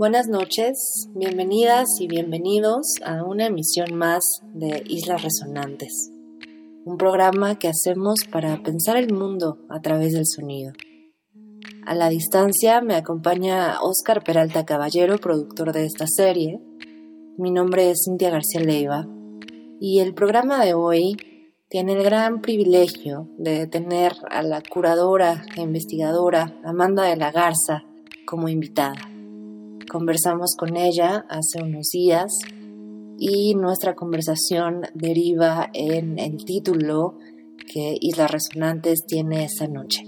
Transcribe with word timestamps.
Buenas 0.00 0.28
noches, 0.28 1.10
bienvenidas 1.14 1.86
y 2.00 2.06
bienvenidos 2.06 2.86
a 3.04 3.22
una 3.22 3.48
emisión 3.48 3.94
más 3.98 4.22
de 4.54 4.82
Islas 4.86 5.22
Resonantes 5.22 6.10
un 6.86 6.96
programa 6.96 7.58
que 7.58 7.68
hacemos 7.68 8.20
para 8.24 8.62
pensar 8.62 8.96
el 8.96 9.12
mundo 9.12 9.58
a 9.68 9.82
través 9.82 10.14
del 10.14 10.24
sonido. 10.24 10.72
A 11.84 11.94
la 11.94 12.08
distancia 12.08 12.80
me 12.80 12.94
acompaña 12.94 13.78
Oscar 13.82 14.24
Peralta 14.24 14.64
Caballero, 14.64 15.18
productor 15.18 15.74
de 15.74 15.84
esta 15.84 16.06
serie. 16.06 16.58
Mi 17.36 17.50
nombre 17.50 17.90
es 17.90 18.04
Cintia 18.06 18.30
García 18.30 18.62
Leiva 18.62 19.06
y 19.82 19.98
el 19.98 20.14
programa 20.14 20.64
de 20.64 20.72
hoy 20.72 21.18
tiene 21.68 21.92
el 21.92 22.02
gran 22.02 22.40
privilegio 22.40 23.28
de 23.36 23.66
tener 23.66 24.14
a 24.30 24.42
la 24.42 24.62
curadora 24.62 25.44
e 25.58 25.60
investigadora 25.60 26.58
Amanda 26.64 27.02
de 27.02 27.16
la 27.16 27.30
Garza 27.30 27.84
como 28.24 28.48
invitada. 28.48 29.09
Conversamos 29.90 30.54
con 30.56 30.76
ella 30.76 31.26
hace 31.28 31.60
unos 31.60 31.88
días 31.92 32.32
y 33.18 33.56
nuestra 33.56 33.96
conversación 33.96 34.82
deriva 34.94 35.68
en 35.74 36.16
el 36.20 36.44
título 36.44 37.18
que 37.66 37.96
Islas 38.00 38.30
Resonantes 38.30 39.04
tiene 39.04 39.46
esta 39.46 39.66
noche. 39.66 40.04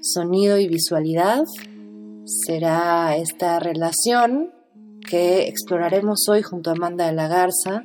Sonido 0.00 0.58
y 0.58 0.66
visualidad 0.66 1.44
será 2.24 3.16
esta 3.16 3.60
relación 3.60 4.50
que 5.08 5.46
exploraremos 5.46 6.28
hoy 6.28 6.42
junto 6.42 6.70
a 6.70 6.72
Amanda 6.72 7.06
de 7.06 7.12
la 7.12 7.28
Garza 7.28 7.84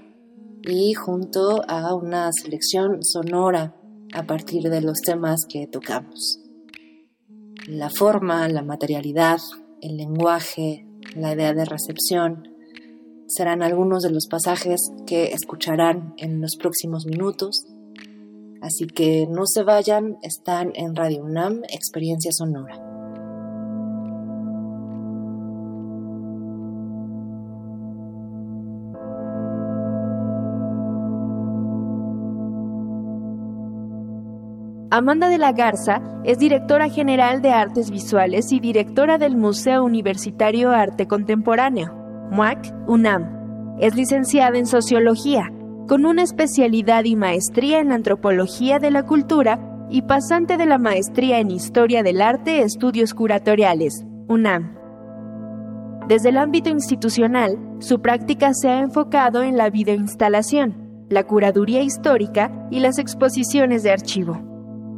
y 0.64 0.96
junto 0.96 1.62
a 1.70 1.94
una 1.94 2.32
selección 2.32 3.04
sonora 3.04 3.76
a 4.16 4.26
partir 4.26 4.64
de 4.64 4.82
los 4.82 5.00
temas 5.02 5.42
que 5.48 5.68
tocamos. 5.68 6.40
La 7.68 7.92
forma, 7.92 8.50
la 8.50 8.64
materialidad, 8.64 9.38
el 9.82 9.98
lenguaje, 9.98 10.88
la 11.16 11.34
idea 11.34 11.54
de 11.54 11.66
recepción, 11.66 12.48
serán 13.28 13.64
algunos 13.64 14.04
de 14.04 14.12
los 14.12 14.28
pasajes 14.28 14.80
que 15.06 15.32
escucharán 15.32 16.14
en 16.18 16.42
los 16.42 16.56
próximos 16.58 17.06
minutos. 17.06 17.66
Así 18.62 18.88
que 18.88 19.28
no 19.28 19.46
se 19.46 19.64
vayan, 19.64 20.18
están 20.22 20.72
en 20.76 20.96
Radio 20.96 21.24
UNAM, 21.24 21.62
Experiencia 21.70 22.32
Sonora. 22.32 22.91
Amanda 34.94 35.30
de 35.30 35.38
la 35.38 35.54
Garza 35.54 36.02
es 36.26 36.38
directora 36.38 36.90
general 36.90 37.42
de 37.42 37.52
Artes 37.52 37.90
Visuales 37.90 38.52
y 38.52 38.60
directora 38.60 39.18
del 39.18 39.38
Museo 39.38 39.86
Universitario 39.86 40.72
Arte 40.72 41.08
Contemporáneo. 41.08 41.94
MUAC 42.30 42.74
UNAM. 42.90 43.78
Es 43.80 43.96
licenciada 43.96 44.58
en 44.58 44.66
Sociología, 44.66 45.50
con 45.88 46.06
una 46.06 46.24
especialidad 46.24 47.06
y 47.06 47.16
maestría 47.16 47.80
en 47.80 47.94
Antropología 47.94 48.80
de 48.80 48.92
la 48.92 49.04
Cultura 49.04 49.88
y 49.90 50.02
pasante 50.02 50.58
de 50.58 50.66
la 50.66 50.78
maestría 50.78 51.40
en 51.40 51.52
Historia 51.52 52.04
del 52.04 52.22
Arte 52.22 52.62
Estudios 52.62 53.14
Curatoriales, 53.14 54.04
UNAM. 54.28 54.76
Desde 56.10 56.30
el 56.30 56.38
ámbito 56.38 56.70
institucional, 56.70 57.58
su 57.80 58.02
práctica 58.02 58.54
se 58.54 58.68
ha 58.68 58.80
enfocado 58.80 59.42
en 59.42 59.56
la 59.56 59.70
videoinstalación, 59.70 61.06
la 61.08 61.24
curaduría 61.24 61.82
histórica 61.82 62.68
y 62.70 62.82
las 62.82 63.00
exposiciones 63.00 63.84
de 63.84 63.92
archivo. 63.92 64.51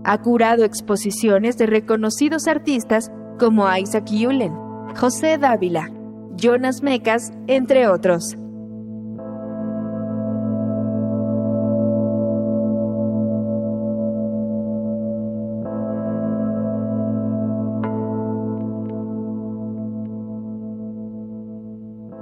Ha 0.06 0.18
curado 0.18 0.66
exposiciones 0.66 1.58
de 1.58 1.66
reconocidos 1.66 2.48
artistas 2.48 3.10
como 3.40 3.74
Isaac 3.74 4.06
Yulen, 4.06 4.54
José 4.98 5.38
Dávila, 5.38 5.90
Jonas 6.36 6.84
Mecas, 6.84 7.32
entre 7.48 7.88
otros. 7.88 8.36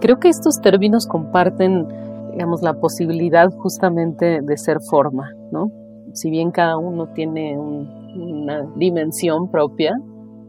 Creo 0.01 0.19
que 0.19 0.29
estos 0.29 0.59
términos 0.61 1.07
comparten, 1.07 1.87
digamos, 2.31 2.61
la 2.61 2.73
posibilidad 2.73 3.49
justamente 3.51 4.41
de 4.41 4.57
ser 4.57 4.77
forma, 4.87 5.31
¿no? 5.51 5.80
Si 6.13 6.29
bien 6.29 6.51
cada 6.51 6.77
uno 6.77 7.07
tiene 7.07 7.57
una 7.57 8.63
dimensión 8.75 9.49
propia, 9.49 9.99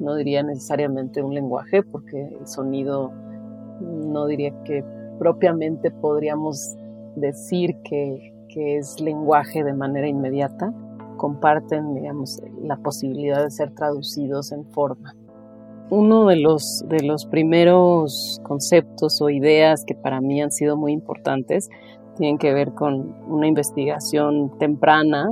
no 0.01 0.17
diría 0.17 0.43
necesariamente 0.43 1.23
un 1.23 1.35
lenguaje, 1.35 1.83
porque 1.83 2.37
el 2.39 2.47
sonido 2.47 3.13
no 3.81 4.27
diría 4.27 4.53
que 4.65 4.85
propiamente 5.19 5.91
podríamos 5.91 6.77
decir 7.17 7.77
que, 7.85 8.31
es 8.55 9.01
lenguaje 9.01 9.65
de 9.65 9.73
manera 9.73 10.07
inmediata, 10.07 10.75
comparten, 11.17 11.95
digamos, 11.95 12.43
la 12.63 12.77
posibilidad 12.77 13.43
de 13.43 13.51
ser 13.51 13.75
traducidos 13.75 14.53
en 14.53 14.67
forma. 14.67 15.15
Uno 15.89 16.27
de 16.27 16.37
los, 16.37 16.85
de 16.87 17.03
los 17.03 17.25
primeros 17.25 18.43
conceptos 18.43 19.23
o 19.23 19.31
ideas 19.31 19.85
que 19.87 19.95
para 19.95 20.21
mí 20.21 20.43
han 20.43 20.51
sido 20.51 20.77
muy 20.77 20.93
importantes 20.93 21.71
tienen 22.17 22.37
que 22.37 22.53
ver 22.53 22.73
con 22.73 23.15
una 23.27 23.47
investigación 23.47 24.59
temprana, 24.59 25.31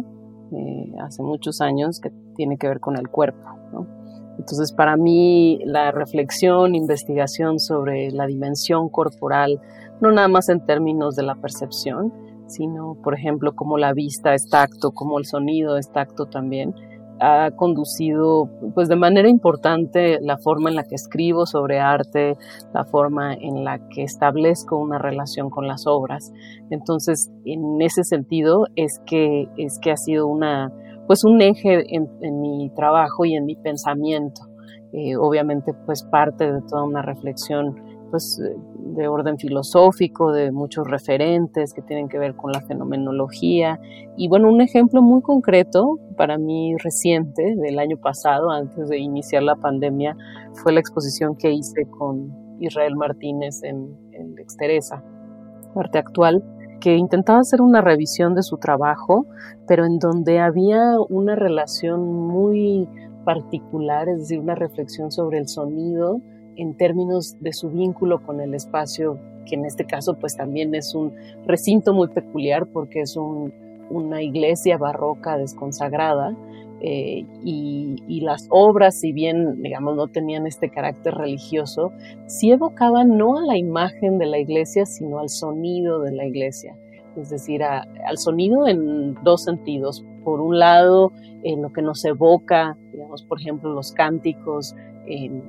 hace 1.00 1.22
muchos 1.22 1.60
años, 1.60 2.00
que 2.00 2.10
tiene 2.36 2.56
que 2.58 2.68
ver 2.68 2.80
con 2.80 2.96
el 2.96 3.08
cuerpo. 3.08 3.48
Entonces, 4.38 4.72
para 4.72 4.96
mí, 4.96 5.60
la 5.64 5.92
reflexión, 5.92 6.74
investigación 6.74 7.58
sobre 7.58 8.10
la 8.10 8.26
dimensión 8.26 8.88
corporal, 8.88 9.60
no 10.00 10.12
nada 10.12 10.28
más 10.28 10.48
en 10.48 10.64
términos 10.64 11.14
de 11.14 11.24
la 11.24 11.34
percepción, 11.34 12.12
sino, 12.46 12.96
por 13.02 13.14
ejemplo, 13.14 13.54
cómo 13.54 13.76
la 13.76 13.92
vista 13.92 14.32
es 14.32 14.48
tacto, 14.48 14.92
cómo 14.92 15.18
el 15.18 15.26
sonido 15.26 15.76
es 15.76 15.92
tacto 15.92 16.24
también, 16.24 16.74
ha 17.20 17.50
conducido 17.52 18.48
pues 18.74 18.88
de 18.88 18.96
manera 18.96 19.28
importante 19.28 20.18
la 20.20 20.38
forma 20.38 20.70
en 20.70 20.76
la 20.76 20.84
que 20.84 20.94
escribo 20.94 21.46
sobre 21.46 21.78
arte, 21.78 22.36
la 22.72 22.84
forma 22.84 23.34
en 23.34 23.64
la 23.64 23.78
que 23.88 24.02
establezco 24.02 24.76
una 24.76 24.98
relación 24.98 25.50
con 25.50 25.68
las 25.68 25.86
obras. 25.86 26.32
Entonces, 26.70 27.30
en 27.44 27.80
ese 27.80 28.04
sentido 28.04 28.66
es 28.76 29.00
que 29.06 29.48
es 29.56 29.78
que 29.80 29.90
ha 29.92 29.96
sido 29.96 30.26
una 30.26 30.72
pues 31.06 31.24
un 31.24 31.42
eje 31.42 31.84
en, 31.94 32.40
mi 32.40 32.70
trabajo 32.70 33.24
y 33.24 33.34
en 33.34 33.44
mi 33.44 33.56
pensamiento. 33.56 34.42
Eh, 34.92 35.16
obviamente 35.16 35.72
pues 35.86 36.02
parte 36.04 36.52
de 36.52 36.60
toda 36.62 36.84
una 36.84 37.02
reflexión 37.02 37.89
pues 38.10 38.40
de 38.76 39.08
orden 39.08 39.38
filosófico, 39.38 40.32
de 40.32 40.52
muchos 40.52 40.86
referentes 40.86 41.72
que 41.72 41.82
tienen 41.82 42.08
que 42.08 42.18
ver 42.18 42.34
con 42.34 42.52
la 42.52 42.60
fenomenología. 42.60 43.80
Y 44.16 44.28
bueno, 44.28 44.48
un 44.48 44.60
ejemplo 44.60 45.02
muy 45.02 45.22
concreto 45.22 45.98
para 46.16 46.38
mí 46.38 46.74
reciente 46.78 47.54
del 47.56 47.78
año 47.78 47.96
pasado, 47.96 48.50
antes 48.50 48.88
de 48.88 48.98
iniciar 48.98 49.42
la 49.42 49.56
pandemia, 49.56 50.16
fue 50.54 50.72
la 50.72 50.80
exposición 50.80 51.36
que 51.36 51.52
hice 51.52 51.86
con 51.86 52.34
Israel 52.58 52.96
Martínez 52.96 53.62
en, 53.62 53.96
en 54.12 54.34
Arte 55.74 55.98
Actual, 55.98 56.44
que 56.80 56.96
intentaba 56.96 57.40
hacer 57.40 57.62
una 57.62 57.80
revisión 57.80 58.34
de 58.34 58.42
su 58.42 58.56
trabajo, 58.56 59.26
pero 59.66 59.84
en 59.84 59.98
donde 59.98 60.40
había 60.40 60.98
una 61.08 61.36
relación 61.36 62.02
muy 62.06 62.88
particular, 63.24 64.08
es 64.08 64.20
decir, 64.20 64.40
una 64.40 64.54
reflexión 64.54 65.10
sobre 65.10 65.38
el 65.38 65.48
sonido 65.48 66.20
en 66.60 66.74
términos 66.74 67.36
de 67.40 67.52
su 67.52 67.70
vínculo 67.70 68.22
con 68.22 68.40
el 68.40 68.54
espacio, 68.54 69.18
que 69.46 69.54
en 69.54 69.64
este 69.64 69.84
caso 69.84 70.14
pues 70.14 70.36
también 70.36 70.74
es 70.74 70.94
un 70.94 71.12
recinto 71.46 71.94
muy 71.94 72.08
peculiar 72.08 72.66
porque 72.66 73.00
es 73.00 73.16
una 73.16 74.22
iglesia 74.22 74.76
barroca 74.76 75.38
desconsagrada, 75.38 76.36
eh, 76.82 77.26
y, 77.44 78.20
las 78.22 78.46
obras, 78.50 79.00
si 79.00 79.12
bien, 79.12 79.62
digamos, 79.62 79.96
no 79.96 80.08
tenían 80.08 80.46
este 80.46 80.70
carácter 80.70 81.14
religioso, 81.14 81.92
sí 82.26 82.52
evocaban 82.52 83.16
no 83.18 83.38
a 83.38 83.42
la 83.44 83.56
imagen 83.58 84.18
de 84.18 84.26
la 84.26 84.38
iglesia, 84.38 84.86
sino 84.86 85.18
al 85.18 85.28
sonido 85.28 86.00
de 86.00 86.12
la 86.12 86.26
iglesia. 86.26 86.76
Es 87.16 87.28
decir, 87.28 87.62
al 87.62 88.18
sonido 88.18 88.66
en 88.66 89.14
dos 89.24 89.44
sentidos. 89.44 90.04
Por 90.24 90.40
un 90.40 90.58
lado, 90.58 91.12
en 91.42 91.62
lo 91.62 91.72
que 91.72 91.82
nos 91.82 92.04
evoca, 92.04 92.76
digamos, 92.92 93.22
por 93.22 93.40
ejemplo, 93.40 93.72
los 93.72 93.92
cánticos 93.92 94.74
en, 95.06 95.42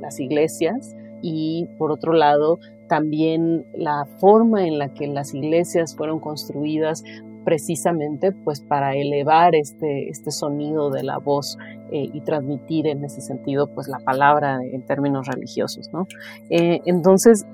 las 0.00 0.20
iglesias, 0.20 0.94
y 1.20 1.66
por 1.78 1.90
otro 1.90 2.12
lado, 2.12 2.58
también 2.88 3.66
la 3.74 4.06
forma 4.18 4.66
en 4.66 4.78
la 4.78 4.88
que 4.94 5.06
las 5.06 5.34
iglesias 5.34 5.94
fueron 5.96 6.20
construidas 6.20 7.02
precisamente 7.44 8.32
pues 8.32 8.60
para 8.60 8.94
elevar 8.94 9.54
este, 9.54 10.08
este 10.10 10.30
sonido 10.30 10.90
de 10.90 11.02
la 11.02 11.18
voz 11.18 11.56
eh, 11.90 12.08
y 12.12 12.20
transmitir 12.20 12.86
en 12.86 13.04
ese 13.04 13.22
sentido 13.22 13.68
pues 13.74 13.88
la 13.88 13.98
palabra 14.00 14.58
en 14.62 14.84
términos 14.84 15.26
religiosos, 15.26 15.90
¿no? 15.92 16.06
Eh, 16.50 16.80
entonces 16.84 17.46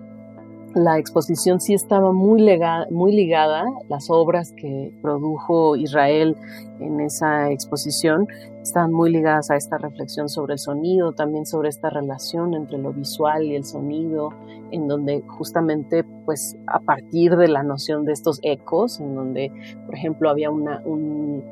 la 0.74 0.98
exposición 0.98 1.60
sí 1.60 1.74
estaba 1.74 2.12
muy, 2.12 2.42
muy 2.90 3.12
ligada, 3.12 3.64
las 3.88 4.10
obras 4.10 4.52
que 4.52 4.92
produjo 5.02 5.76
Israel 5.76 6.36
en 6.80 7.00
esa 7.00 7.50
exposición 7.50 8.26
estaban 8.60 8.92
muy 8.92 9.10
ligadas 9.10 9.50
a 9.50 9.56
esta 9.56 9.78
reflexión 9.78 10.28
sobre 10.28 10.54
el 10.54 10.58
sonido, 10.58 11.12
también 11.12 11.46
sobre 11.46 11.68
esta 11.68 11.90
relación 11.90 12.54
entre 12.54 12.78
lo 12.78 12.92
visual 12.92 13.44
y 13.44 13.54
el 13.54 13.64
sonido, 13.64 14.30
en 14.70 14.88
donde 14.88 15.22
justamente 15.26 16.04
pues 16.24 16.56
a 16.66 16.80
partir 16.80 17.36
de 17.36 17.48
la 17.48 17.62
noción 17.62 18.04
de 18.04 18.12
estos 18.12 18.40
ecos, 18.42 19.00
en 19.00 19.14
donde 19.14 19.52
por 19.86 19.94
ejemplo 19.94 20.28
había 20.28 20.50
una, 20.50 20.80
un, 20.84 21.44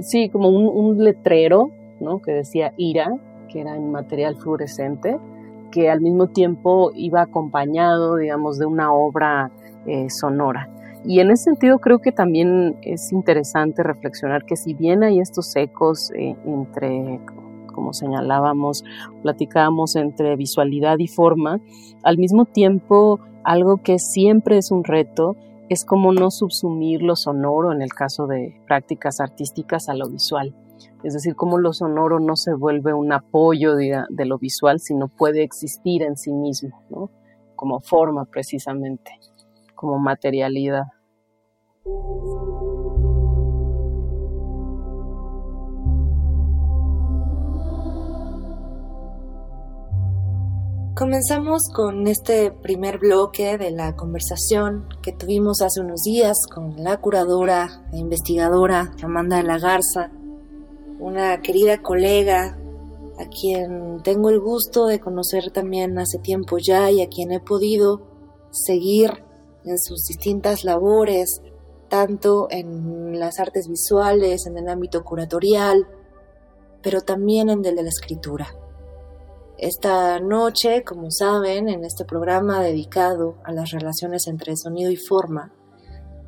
sí, 0.00 0.28
como 0.28 0.50
un, 0.50 0.68
un 0.68 1.02
letrero, 1.02 1.70
¿no? 2.00 2.20
Que 2.20 2.32
decía 2.32 2.72
ira, 2.76 3.16
que 3.48 3.60
era 3.60 3.76
en 3.76 3.90
material 3.90 4.36
fluorescente, 4.36 5.18
que 5.72 5.90
al 5.90 6.00
mismo 6.00 6.28
tiempo 6.28 6.92
iba 6.94 7.22
acompañado, 7.22 8.16
digamos, 8.16 8.60
de 8.60 8.66
una 8.66 8.92
obra 8.92 9.50
eh, 9.86 10.08
sonora. 10.10 10.68
Y 11.04 11.18
en 11.18 11.32
ese 11.32 11.44
sentido 11.44 11.80
creo 11.80 11.98
que 11.98 12.12
también 12.12 12.76
es 12.82 13.10
interesante 13.10 13.82
reflexionar 13.82 14.44
que 14.44 14.54
si 14.54 14.74
bien 14.74 15.02
hay 15.02 15.18
estos 15.18 15.56
ecos 15.56 16.12
eh, 16.12 16.36
entre, 16.46 17.18
como 17.74 17.92
señalábamos, 17.92 18.84
platicábamos 19.22 19.96
entre 19.96 20.36
visualidad 20.36 20.98
y 21.00 21.08
forma, 21.08 21.60
al 22.04 22.18
mismo 22.18 22.44
tiempo 22.44 23.18
algo 23.42 23.78
que 23.78 23.98
siempre 23.98 24.58
es 24.58 24.70
un 24.70 24.84
reto 24.84 25.36
es 25.68 25.84
como 25.84 26.12
no 26.12 26.30
subsumir 26.30 27.02
lo 27.02 27.16
sonoro 27.16 27.72
en 27.72 27.82
el 27.82 27.92
caso 27.92 28.26
de 28.26 28.54
prácticas 28.66 29.20
artísticas 29.20 29.88
a 29.88 29.94
lo 29.94 30.08
visual. 30.08 30.54
Es 31.02 31.14
decir, 31.14 31.34
cómo 31.34 31.58
lo 31.58 31.72
sonoro 31.72 32.20
no 32.20 32.36
se 32.36 32.54
vuelve 32.54 32.94
un 32.94 33.12
apoyo 33.12 33.74
de, 33.74 34.04
lo 34.24 34.38
visual, 34.38 34.78
sino 34.80 35.08
puede 35.08 35.42
existir 35.42 36.02
en 36.02 36.16
sí 36.16 36.32
mismo, 36.32 37.10
como 37.56 37.80
forma 37.80 38.24
precisamente, 38.24 39.12
como 39.74 39.98
materialidad. 39.98 40.84
Comenzamos 50.94 51.62
con 51.74 52.06
este 52.06 52.52
primer 52.52 52.98
bloque 52.98 53.58
de 53.58 53.72
la 53.72 53.96
conversación 53.96 54.86
que 55.02 55.12
tuvimos 55.12 55.60
hace 55.60 55.80
unos 55.80 56.02
días 56.02 56.36
con 56.54 56.76
la 56.76 56.98
curadora 56.98 57.82
e 57.92 57.98
investigadora 57.98 58.92
Amanda 59.02 59.38
de 59.38 59.42
la 59.42 59.58
Garza 59.58 60.12
una 61.02 61.42
querida 61.42 61.82
colega 61.82 62.56
a 63.18 63.26
quien 63.26 64.02
tengo 64.04 64.30
el 64.30 64.38
gusto 64.38 64.86
de 64.86 65.00
conocer 65.00 65.50
también 65.50 65.98
hace 65.98 66.18
tiempo 66.18 66.58
ya 66.58 66.90
y 66.92 67.02
a 67.02 67.08
quien 67.08 67.32
he 67.32 67.40
podido 67.40 68.02
seguir 68.52 69.24
en 69.64 69.78
sus 69.78 70.04
distintas 70.04 70.64
labores, 70.64 71.42
tanto 71.88 72.46
en 72.50 73.18
las 73.18 73.40
artes 73.40 73.68
visuales, 73.68 74.46
en 74.46 74.56
el 74.56 74.68
ámbito 74.68 75.02
curatorial, 75.02 75.88
pero 76.82 77.00
también 77.00 77.50
en 77.50 77.64
el 77.64 77.74
de 77.74 77.82
la 77.82 77.88
escritura. 77.88 78.54
Esta 79.58 80.20
noche, 80.20 80.84
como 80.84 81.10
saben, 81.10 81.68
en 81.68 81.84
este 81.84 82.04
programa 82.04 82.62
dedicado 82.62 83.38
a 83.44 83.52
las 83.52 83.72
relaciones 83.72 84.28
entre 84.28 84.56
sonido 84.56 84.90
y 84.90 84.96
forma, 84.96 85.52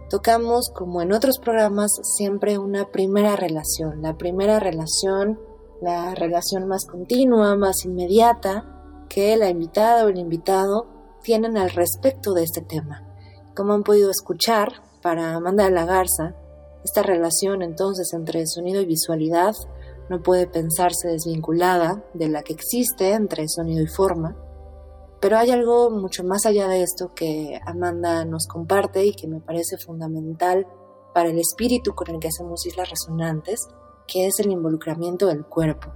tocamos, 0.08 0.70
como 0.74 1.02
en 1.02 1.12
otros 1.12 1.38
programas, 1.38 1.90
siempre 2.02 2.58
una 2.58 2.90
primera 2.90 3.36
relación. 3.36 4.02
La 4.02 4.16
primera 4.16 4.60
relación, 4.60 5.38
la 5.80 6.14
relación 6.14 6.66
más 6.66 6.86
continua, 6.86 7.56
más 7.56 7.84
inmediata 7.84 8.70
que 9.08 9.36
la 9.36 9.48
invitada 9.48 10.04
o 10.04 10.08
el 10.08 10.18
invitado 10.18 10.86
tienen 11.22 11.56
al 11.56 11.70
respecto 11.70 12.32
de 12.32 12.44
este 12.44 12.60
tema. 12.60 13.02
Como 13.54 13.72
han 13.72 13.82
podido 13.82 14.10
escuchar, 14.10 14.72
para 15.04 15.34
Amanda 15.34 15.64
de 15.64 15.70
la 15.70 15.84
Garza, 15.84 16.34
esta 16.82 17.02
relación 17.02 17.62
entonces 17.62 18.12
entre 18.14 18.46
sonido 18.46 18.80
y 18.80 18.86
visualidad 18.86 19.52
no 20.08 20.22
puede 20.22 20.46
pensarse 20.46 21.08
desvinculada 21.08 22.02
de 22.14 22.28
la 22.28 22.42
que 22.42 22.54
existe 22.54 23.12
entre 23.12 23.46
sonido 23.48 23.82
y 23.82 23.86
forma, 23.86 24.36
pero 25.24 25.38
hay 25.38 25.50
algo 25.52 25.88
mucho 25.88 26.22
más 26.22 26.44
allá 26.44 26.68
de 26.68 26.82
esto 26.82 27.14
que 27.14 27.58
Amanda 27.64 28.26
nos 28.26 28.46
comparte 28.46 29.06
y 29.06 29.14
que 29.14 29.26
me 29.26 29.40
parece 29.40 29.78
fundamental 29.78 30.66
para 31.14 31.30
el 31.30 31.38
espíritu 31.38 31.94
con 31.94 32.10
el 32.10 32.20
que 32.20 32.28
hacemos 32.28 32.66
islas 32.66 32.90
resonantes, 32.90 33.66
que 34.06 34.26
es 34.26 34.38
el 34.40 34.50
involucramiento 34.50 35.26
del 35.26 35.46
cuerpo. 35.46 35.90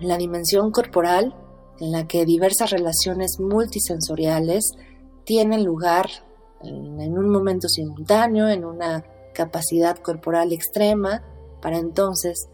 La 0.00 0.18
dimensión 0.18 0.70
corporal 0.70 1.34
en 1.80 1.90
la 1.90 2.06
que 2.06 2.24
diversas 2.24 2.70
relaciones 2.70 3.40
multisensoriales 3.40 4.70
tienen 5.24 5.64
lugar 5.64 6.06
en 6.62 7.18
un 7.18 7.30
momento 7.30 7.68
simultáneo, 7.68 8.46
en 8.46 8.64
una 8.64 9.04
capacidad 9.34 9.98
corporal 9.98 10.52
extrema, 10.52 11.24
para 11.60 11.78
entonces 11.78 12.46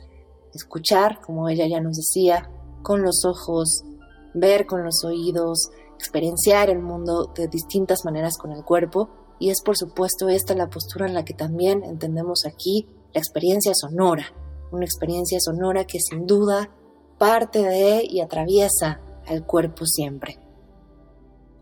escuchar, 0.55 1.21
como 1.21 1.51
ella 1.51 1.67
ya 1.69 1.83
nos 1.83 1.99
decía, 1.99 2.51
con 2.81 3.03
los 3.03 3.27
ojos, 3.27 3.85
ver 4.33 4.65
con 4.65 4.83
los 4.83 5.05
oídos, 5.05 5.71
experienciar 6.01 6.71
el 6.71 6.81
mundo 6.81 7.31
de 7.35 7.47
distintas 7.47 8.05
maneras 8.05 8.39
con 8.39 8.53
el 8.53 8.65
cuerpo 8.65 9.11
y 9.39 9.51
es 9.51 9.61
por 9.63 9.77
supuesto 9.77 10.29
esta 10.29 10.55
la 10.55 10.71
postura 10.71 11.07
en 11.07 11.15
la 11.15 11.25
que 11.25 11.35
también 11.35 11.85
entendemos 11.85 12.47
aquí 12.47 12.87
la 13.13 13.21
experiencia 13.21 13.73
sonora, 13.75 14.25
una 14.73 14.85
experiencia 14.85 15.39
sonora 15.41 15.85
que 15.85 16.01
sin 16.01 16.27
duda 16.27 16.71
parte 17.19 17.63
de 17.63 18.03
y 18.03 18.21
atraviesa 18.21 19.01
al 19.27 19.45
cuerpo 19.45 19.85
siempre. 19.85 20.39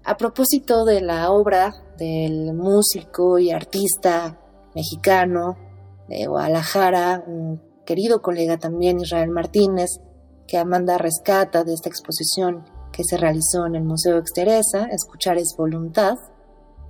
A 0.04 0.16
propósito 0.16 0.84
de 0.84 1.00
la 1.00 1.32
obra 1.32 1.74
del 1.98 2.54
músico 2.54 3.38
y 3.38 3.50
artista 3.50 4.40
mexicano 4.74 5.56
de 6.08 6.26
Guadalajara, 6.26 7.24
un 7.26 7.60
querido 7.84 8.22
colega 8.22 8.56
también 8.56 9.00
Israel 9.00 9.30
Martínez, 9.30 10.00
que 10.46 10.56
Amanda 10.56 10.96
rescata 10.96 11.64
de 11.64 11.74
esta 11.74 11.88
exposición 11.88 12.77
que 12.98 13.04
se 13.04 13.16
realizó 13.16 13.64
en 13.64 13.76
el 13.76 13.84
Museo 13.84 14.18
Exteresa, 14.18 14.86
Escuchar 14.90 15.38
es 15.38 15.54
Voluntad, 15.56 16.18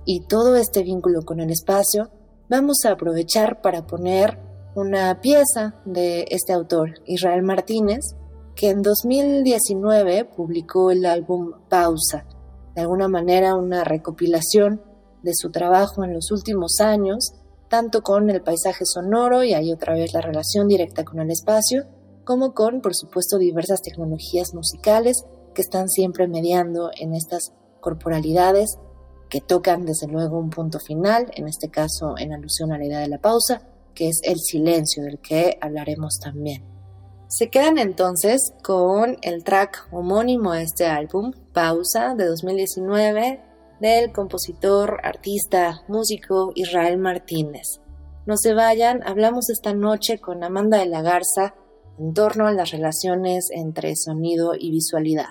y 0.05 0.21
todo 0.21 0.55
este 0.55 0.81
vínculo 0.81 1.21
con 1.21 1.39
el 1.39 1.51
espacio, 1.51 2.09
vamos 2.49 2.79
a 2.83 2.93
aprovechar 2.93 3.61
para 3.61 3.85
poner 3.85 4.39
una 4.73 5.21
pieza 5.21 5.75
de 5.85 6.25
este 6.31 6.51
autor, 6.51 6.95
Israel 7.05 7.43
Martínez, 7.43 8.15
que 8.55 8.71
en 8.71 8.81
2019 8.81 10.25
publicó 10.25 10.89
el 10.89 11.05
álbum 11.05 11.51
Pausa, 11.69 12.25
de 12.73 12.81
alguna 12.81 13.07
manera 13.07 13.53
una 13.53 13.83
recopilación 13.83 14.81
de 15.21 15.35
su 15.35 15.51
trabajo 15.51 16.03
en 16.03 16.15
los 16.15 16.31
últimos 16.31 16.79
años, 16.79 17.33
tanto 17.67 18.01
con 18.01 18.31
el 18.31 18.41
paisaje 18.41 18.83
sonoro 18.83 19.43
y 19.43 19.53
ahí 19.53 19.71
otra 19.71 19.93
vez 19.93 20.11
la 20.11 20.21
relación 20.21 20.67
directa 20.67 21.03
con 21.03 21.19
el 21.19 21.29
espacio, 21.29 21.85
como 22.23 22.55
con, 22.55 22.81
por 22.81 22.95
supuesto, 22.95 23.37
diversas 23.37 23.83
tecnologías 23.83 24.55
musicales 24.55 25.23
que 25.59 25.63
están 25.63 25.89
siempre 25.89 26.25
mediando 26.29 26.89
en 26.97 27.13
estas 27.13 27.51
corporalidades 27.81 28.77
que 29.29 29.41
tocan 29.41 29.83
desde 29.83 30.07
luego 30.07 30.39
un 30.39 30.49
punto 30.49 30.79
final, 30.79 31.29
en 31.35 31.49
este 31.49 31.67
caso 31.67 32.15
en 32.17 32.31
alusión 32.31 32.71
a 32.71 32.77
la 32.77 32.85
idea 32.85 32.99
de 32.99 33.09
la 33.09 33.17
pausa, 33.17 33.61
que 33.93 34.07
es 34.07 34.21
el 34.23 34.39
silencio 34.39 35.03
del 35.03 35.19
que 35.19 35.57
hablaremos 35.59 36.17
también. 36.23 36.63
Se 37.27 37.49
quedan 37.49 37.77
entonces 37.77 38.53
con 38.63 39.17
el 39.21 39.43
track 39.43 39.89
homónimo 39.91 40.53
a 40.53 40.61
este 40.61 40.85
álbum, 40.85 41.33
Pausa, 41.51 42.15
de 42.15 42.27
2019, 42.27 43.41
del 43.81 44.13
compositor, 44.13 45.01
artista, 45.03 45.81
músico 45.89 46.53
Israel 46.55 46.99
Martínez. 46.99 47.81
No 48.25 48.37
se 48.37 48.53
vayan, 48.53 49.05
hablamos 49.05 49.49
esta 49.49 49.73
noche 49.73 50.19
con 50.19 50.41
Amanda 50.41 50.77
de 50.77 50.85
la 50.85 51.01
Garza, 51.01 51.53
en 51.99 52.13
torno 52.13 52.47
a 52.47 52.53
las 52.53 52.71
relaciones 52.71 53.49
entre 53.51 53.95
sonido 53.95 54.53
y 54.57 54.71
visualidad. 54.71 55.27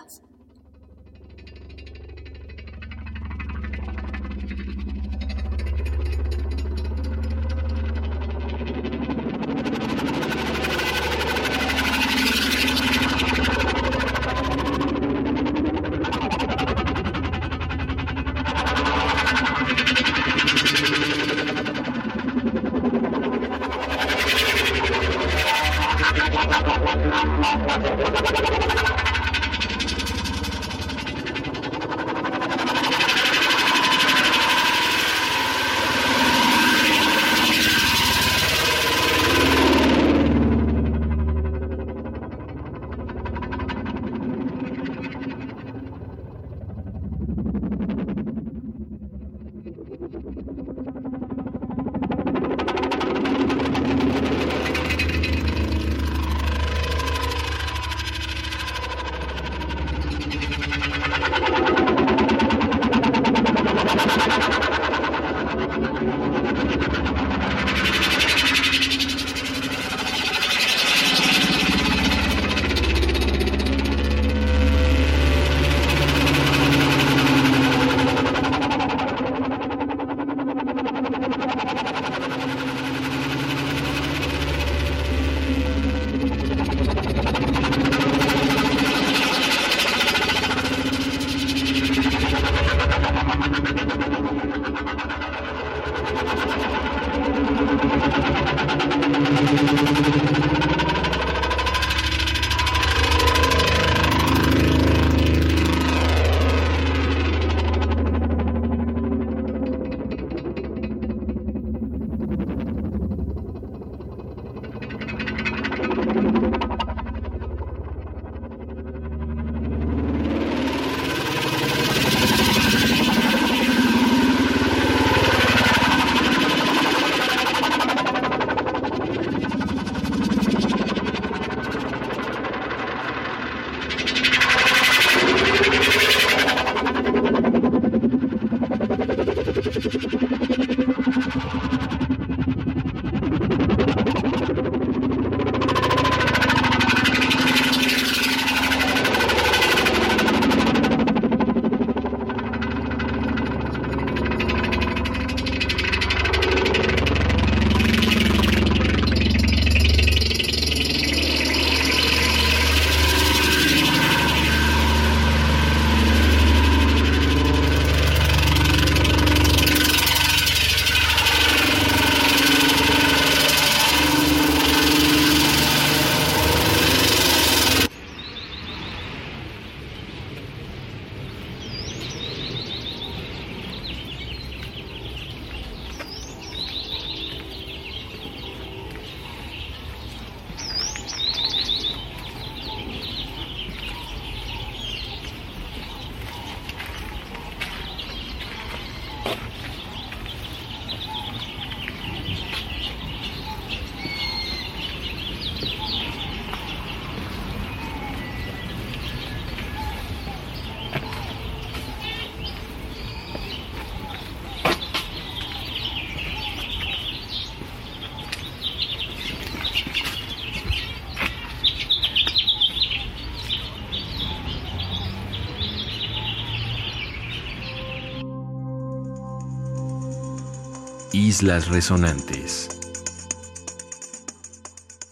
Islas 231.41 231.69
Resonantes. 231.69 232.69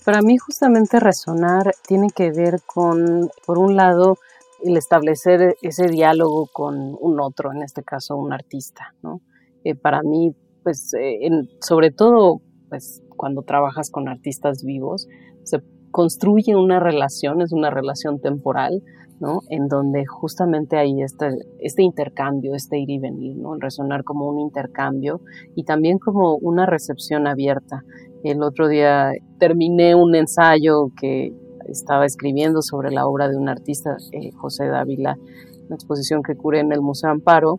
Para 0.05 0.23
mí 0.23 0.37
justamente 0.39 0.99
resonar 0.99 1.73
tiene 1.87 2.09
que 2.13 2.33
ver 2.33 2.57
con, 2.67 3.31
por 3.47 3.59
un 3.59 3.77
lado, 3.77 4.17
el 4.65 4.77
establecer 4.77 5.55
ese 5.63 5.87
diálogo 5.87 6.49
con 6.53 6.97
un 7.01 7.21
otro, 7.21 7.53
en 7.53 7.63
este 7.63 7.85
caso 7.85 8.17
un 8.17 8.33
artista. 8.33 8.93
¿no? 9.05 9.21
Eh, 9.63 9.77
para 9.77 10.03
mí, 10.03 10.35
pues, 10.65 10.95
eh, 10.99 11.31
sobre 11.61 11.93
todo, 11.93 12.41
pues, 12.71 13.05
cuando 13.17 13.43
trabajas 13.43 13.93
con 13.93 14.09
artistas 14.09 14.65
vivos, 14.65 15.07
se 15.45 15.61
construye 15.93 16.57
una 16.57 16.81
relación, 16.81 17.41
es 17.41 17.53
una 17.53 17.71
relación 17.71 18.21
temporal, 18.21 18.83
¿no? 19.21 19.41
En 19.49 19.69
donde 19.69 20.05
justamente 20.07 20.77
hay 20.77 21.03
este, 21.03 21.29
este 21.59 21.83
intercambio, 21.83 22.55
este 22.55 22.79
ir 22.79 22.91
y 22.91 22.99
venir, 22.99 23.37
¿no? 23.37 23.55
resonar 23.57 24.05
como 24.05 24.27
un 24.27 24.39
intercambio 24.39 25.21
y 25.55 25.65
también 25.65 25.99
como 25.99 26.37
una 26.37 26.67
recepción 26.67 27.27
abierta. 27.27 27.83
El 28.23 28.43
otro 28.43 28.69
día 28.69 29.13
terminé 29.39 29.95
un 29.95 30.15
ensayo 30.15 30.91
que 31.01 31.33
estaba 31.69 32.07
escribiendo 32.07 32.63
sobre 32.63 32.91
la 32.91 33.07
obra 33.07 33.29
de 33.29 33.37
un 33.37 33.49
artista, 33.49 33.97
eh, 34.13 34.31
José 34.33 34.67
Dávila, 34.67 35.19
una 35.67 35.75
exposición 35.75 36.23
que 36.23 36.37
curé 36.37 36.61
en 36.61 36.73
el 36.73 36.81
Museo 36.81 37.11
Amparo, 37.11 37.59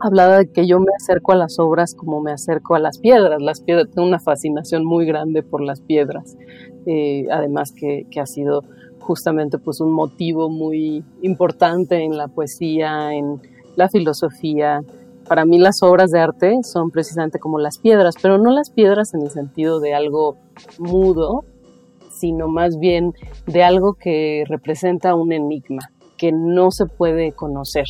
hablaba 0.00 0.38
de 0.38 0.50
que 0.50 0.66
yo 0.66 0.78
me 0.78 0.92
acerco 0.96 1.32
a 1.32 1.36
las 1.36 1.58
obras 1.58 1.94
como 1.94 2.20
me 2.20 2.32
acerco 2.32 2.74
a 2.74 2.78
las 2.78 2.98
piedras. 2.98 3.40
Las 3.40 3.60
piedras, 3.60 3.88
tengo 3.94 4.06
una 4.06 4.20
fascinación 4.20 4.84
muy 4.84 5.06
grande 5.06 5.42
por 5.42 5.62
las 5.62 5.80
piedras, 5.80 6.36
eh, 6.86 7.26
además 7.30 7.72
que, 7.72 8.06
que, 8.10 8.20
ha 8.20 8.26
sido 8.26 8.62
justamente 9.06 9.58
pues 9.58 9.80
un 9.80 9.92
motivo 9.92 10.50
muy 10.50 11.04
importante 11.22 12.02
en 12.02 12.16
la 12.16 12.28
poesía, 12.28 13.14
en 13.14 13.40
la 13.76 13.88
filosofía. 13.88 14.80
Para 15.28 15.44
mí 15.44 15.58
las 15.58 15.82
obras 15.82 16.10
de 16.10 16.20
arte 16.20 16.58
son 16.62 16.90
precisamente 16.90 17.38
como 17.38 17.58
las 17.58 17.78
piedras, 17.78 18.16
pero 18.20 18.38
no 18.38 18.50
las 18.50 18.70
piedras 18.70 19.14
en 19.14 19.22
el 19.22 19.30
sentido 19.30 19.80
de 19.80 19.94
algo 19.94 20.36
mudo, 20.78 21.44
sino 22.10 22.48
más 22.48 22.78
bien 22.78 23.12
de 23.46 23.62
algo 23.62 23.94
que 23.94 24.44
representa 24.48 25.14
un 25.14 25.32
enigma, 25.32 25.90
que 26.16 26.32
no 26.32 26.70
se 26.70 26.86
puede 26.86 27.32
conocer. 27.32 27.86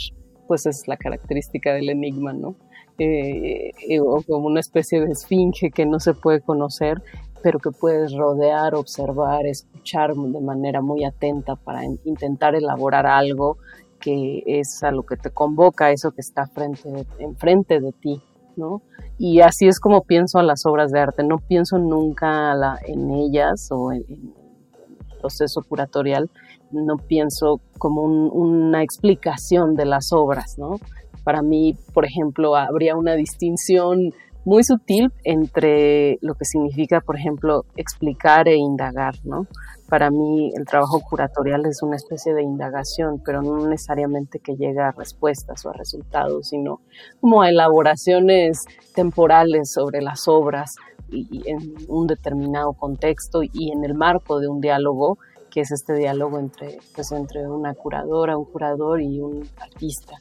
Pues 0.46 0.66
es 0.66 0.86
la 0.86 0.96
característica 0.96 1.72
del 1.72 1.88
enigma, 1.88 2.32
¿no? 2.32 2.54
Eh, 2.98 3.72
eh, 3.88 4.00
o 4.00 4.22
como 4.22 4.46
una 4.46 4.60
especie 4.60 5.00
de 5.00 5.12
esfinge 5.12 5.70
que 5.70 5.84
no 5.84 6.00
se 6.00 6.14
puede 6.14 6.40
conocer 6.40 7.02
pero 7.42 7.58
que 7.58 7.70
puedes 7.70 8.14
rodear, 8.14 8.74
observar, 8.74 9.46
escuchar 9.46 10.14
de 10.14 10.40
manera 10.40 10.80
muy 10.80 11.04
atenta 11.04 11.56
para 11.56 11.84
intentar 12.04 12.54
elaborar 12.54 13.06
algo 13.06 13.58
que 14.00 14.42
es 14.46 14.82
a 14.82 14.90
lo 14.90 15.04
que 15.04 15.16
te 15.16 15.30
convoca, 15.30 15.90
eso 15.90 16.10
que 16.10 16.20
está 16.20 16.46
frente, 16.46 17.06
enfrente 17.18 17.80
de 17.80 17.92
ti, 17.92 18.20
¿no? 18.56 18.82
Y 19.18 19.40
así 19.40 19.66
es 19.66 19.80
como 19.80 20.02
pienso 20.02 20.38
a 20.38 20.42
las 20.42 20.66
obras 20.66 20.90
de 20.90 21.00
arte, 21.00 21.24
no 21.24 21.38
pienso 21.38 21.78
nunca 21.78 22.54
en 22.86 23.10
ellas 23.10 23.68
o 23.70 23.92
en, 23.92 24.04
el 24.08 25.18
proceso 25.20 25.62
curatorial, 25.66 26.30
no 26.70 26.98
pienso 26.98 27.60
como 27.78 28.02
una 28.02 28.82
explicación 28.82 29.74
de 29.74 29.86
las 29.86 30.12
obras, 30.12 30.56
¿no? 30.58 30.78
Para 31.24 31.42
mí, 31.42 31.76
por 31.92 32.04
ejemplo, 32.04 32.54
habría 32.54 32.96
una 32.96 33.14
distinción 33.14 34.12
muy 34.46 34.62
sutil 34.62 35.12
entre 35.24 36.18
lo 36.22 36.34
que 36.34 36.44
significa, 36.44 37.00
por 37.00 37.16
ejemplo, 37.16 37.64
explicar 37.76 38.46
e 38.46 38.54
indagar, 38.54 39.16
¿no? 39.24 39.48
Para 39.88 40.08
mí 40.10 40.52
el 40.56 40.64
trabajo 40.64 41.00
curatorial 41.00 41.66
es 41.66 41.82
una 41.82 41.96
especie 41.96 42.32
de 42.32 42.44
indagación, 42.44 43.20
pero 43.24 43.42
no 43.42 43.66
necesariamente 43.66 44.38
que 44.38 44.54
llegue 44.54 44.78
a 44.78 44.92
respuestas 44.92 45.66
o 45.66 45.70
a 45.70 45.72
resultados, 45.72 46.50
sino 46.50 46.80
como 47.20 47.42
a 47.42 47.50
elaboraciones 47.50 48.64
temporales 48.94 49.72
sobre 49.72 50.00
las 50.00 50.28
obras 50.28 50.76
y, 51.10 51.42
en 51.50 51.74
un 51.88 52.06
determinado 52.06 52.72
contexto 52.72 53.42
y 53.42 53.72
en 53.72 53.84
el 53.84 53.94
marco 53.94 54.38
de 54.38 54.46
un 54.46 54.60
diálogo 54.60 55.18
que 55.50 55.62
es 55.62 55.72
este 55.72 55.94
diálogo 55.94 56.38
entre, 56.38 56.78
pues, 56.94 57.10
entre 57.10 57.48
una 57.48 57.74
curadora, 57.74 58.38
un 58.38 58.44
curador 58.44 59.02
y 59.02 59.20
un 59.20 59.42
artista 59.58 60.20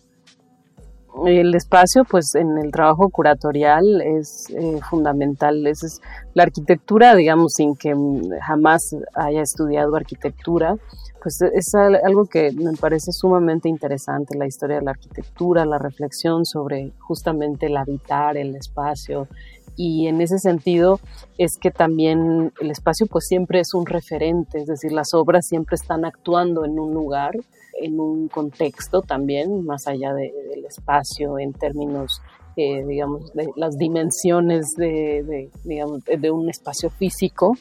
el 1.25 1.55
espacio, 1.55 2.03
pues 2.03 2.35
en 2.35 2.57
el 2.57 2.71
trabajo 2.71 3.09
curatorial 3.09 4.01
es 4.01 4.49
eh, 4.49 4.79
fundamental. 4.89 5.65
Es, 5.67 6.01
la 6.33 6.43
arquitectura, 6.43 7.15
digamos, 7.15 7.53
sin 7.53 7.75
que 7.75 7.93
jamás 8.41 8.95
haya 9.13 9.41
estudiado 9.41 9.95
arquitectura, 9.95 10.75
pues 11.21 11.41
es 11.41 11.73
algo 11.73 12.25
que 12.25 12.51
me 12.51 12.73
parece 12.73 13.11
sumamente 13.11 13.67
interesante, 13.67 14.37
la 14.37 14.45
historia 14.45 14.77
de 14.77 14.83
la 14.83 14.91
arquitectura, 14.91 15.65
la 15.65 15.79
reflexión 15.79 16.45
sobre 16.45 16.91
justamente 16.99 17.65
el 17.65 17.77
habitar, 17.77 18.37
el 18.37 18.55
espacio. 18.55 19.27
Y 19.75 20.07
en 20.07 20.21
ese 20.21 20.39
sentido 20.39 20.99
es 21.37 21.57
que 21.57 21.71
también 21.71 22.53
el 22.61 22.71
espacio 22.71 23.07
pues 23.07 23.25
siempre 23.27 23.59
es 23.59 23.73
un 23.73 23.85
referente, 23.85 24.59
es 24.59 24.67
decir, 24.67 24.91
las 24.91 25.13
obras 25.13 25.47
siempre 25.47 25.75
están 25.75 26.05
actuando 26.05 26.65
en 26.65 26.79
un 26.79 26.93
lugar 26.93 27.35
en 27.81 27.99
un 27.99 28.27
contexto 28.27 29.01
también, 29.01 29.65
más 29.65 29.87
allá 29.87 30.13
del 30.13 30.65
espacio, 30.65 31.37
en 31.39 31.53
términos, 31.53 32.21
eh, 32.55 32.85
digamos, 32.85 33.33
de 33.33 33.49
las 33.55 33.77
dimensiones 33.77 34.75
de, 34.77 35.49
digamos, 35.63 36.01
de 36.05 36.31
un 36.31 36.49
espacio 36.49 36.89
físico, 36.89 37.53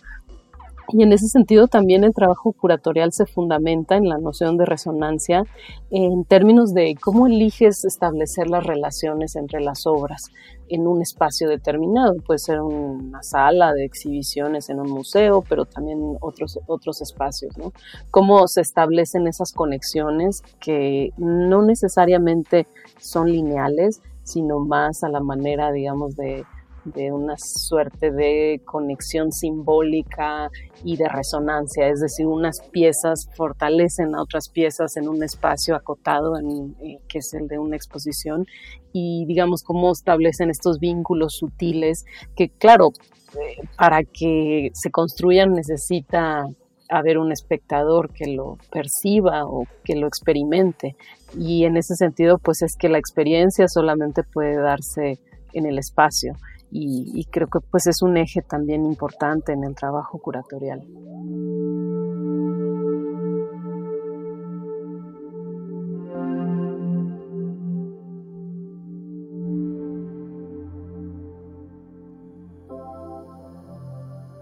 y 0.92 1.02
en 1.02 1.12
ese 1.12 1.26
sentido 1.28 1.66
también 1.66 2.04
el 2.04 2.12
trabajo 2.12 2.52
curatorial 2.52 3.10
se 3.12 3.26
fundamenta 3.26 3.96
en 3.96 4.08
la 4.08 4.18
noción 4.18 4.56
de 4.56 4.66
resonancia 4.66 5.42
en 5.90 6.24
términos 6.24 6.74
de 6.74 6.94
cómo 7.00 7.26
eliges 7.26 7.84
establecer 7.84 8.48
las 8.48 8.64
relaciones 8.64 9.34
entre 9.36 9.60
las 9.60 9.86
obras 9.86 10.30
en 10.68 10.86
un 10.86 11.02
espacio 11.02 11.48
determinado. 11.48 12.14
Puede 12.26 12.38
ser 12.38 12.60
una 12.60 13.22
sala 13.22 13.72
de 13.72 13.84
exhibiciones 13.84 14.70
en 14.70 14.80
un 14.80 14.90
museo, 14.90 15.44
pero 15.48 15.64
también 15.64 16.16
otros, 16.20 16.58
otros 16.66 17.00
espacios. 17.00 17.56
¿no? 17.58 17.72
Cómo 18.10 18.46
se 18.48 18.60
establecen 18.60 19.26
esas 19.26 19.52
conexiones 19.52 20.42
que 20.60 21.10
no 21.16 21.62
necesariamente 21.62 22.66
son 22.98 23.30
lineales, 23.30 24.00
sino 24.22 24.58
más 24.60 25.04
a 25.04 25.08
la 25.08 25.20
manera, 25.20 25.70
digamos, 25.70 26.16
de 26.16 26.44
de 26.84 27.12
una 27.12 27.34
suerte 27.38 28.10
de 28.10 28.60
conexión 28.64 29.32
simbólica 29.32 30.50
y 30.84 30.96
de 30.96 31.08
resonancia, 31.08 31.88
es 31.88 32.00
decir, 32.00 32.26
unas 32.26 32.60
piezas 32.70 33.28
fortalecen 33.36 34.14
a 34.14 34.22
otras 34.22 34.48
piezas 34.48 34.96
en 34.96 35.08
un 35.08 35.22
espacio 35.22 35.76
acotado, 35.76 36.38
en, 36.38 36.76
eh, 36.82 36.98
que 37.08 37.18
es 37.18 37.32
el 37.34 37.48
de 37.48 37.58
una 37.58 37.76
exposición, 37.76 38.46
y 38.92 39.24
digamos 39.26 39.62
cómo 39.62 39.92
establecen 39.92 40.50
estos 40.50 40.78
vínculos 40.78 41.36
sutiles 41.38 42.04
que, 42.36 42.50
claro, 42.50 42.90
eh, 43.34 43.66
para 43.76 44.04
que 44.04 44.70
se 44.74 44.90
construyan 44.90 45.52
necesita 45.52 46.46
haber 46.88 47.18
un 47.18 47.32
espectador 47.32 48.12
que 48.12 48.26
lo 48.26 48.58
perciba 48.70 49.46
o 49.46 49.66
que 49.84 49.96
lo 49.96 50.06
experimente. 50.06 50.96
Y 51.36 51.64
en 51.64 51.76
ese 51.76 51.96
sentido, 51.96 52.38
pues 52.38 52.62
es 52.62 52.76
que 52.76 52.88
la 52.88 52.98
experiencia 52.98 53.66
solamente 53.68 54.22
puede 54.22 54.56
darse 54.56 55.18
en 55.52 55.66
el 55.66 55.78
espacio. 55.78 56.34
Y, 56.76 57.24
creo 57.30 57.46
que 57.46 57.60
pues 57.70 57.86
es 57.86 58.02
un 58.02 58.16
eje 58.16 58.42
también 58.42 58.84
importante 58.84 59.52
en 59.52 59.62
el 59.62 59.76
trabajo 59.76 60.18
curatorial. 60.18 60.80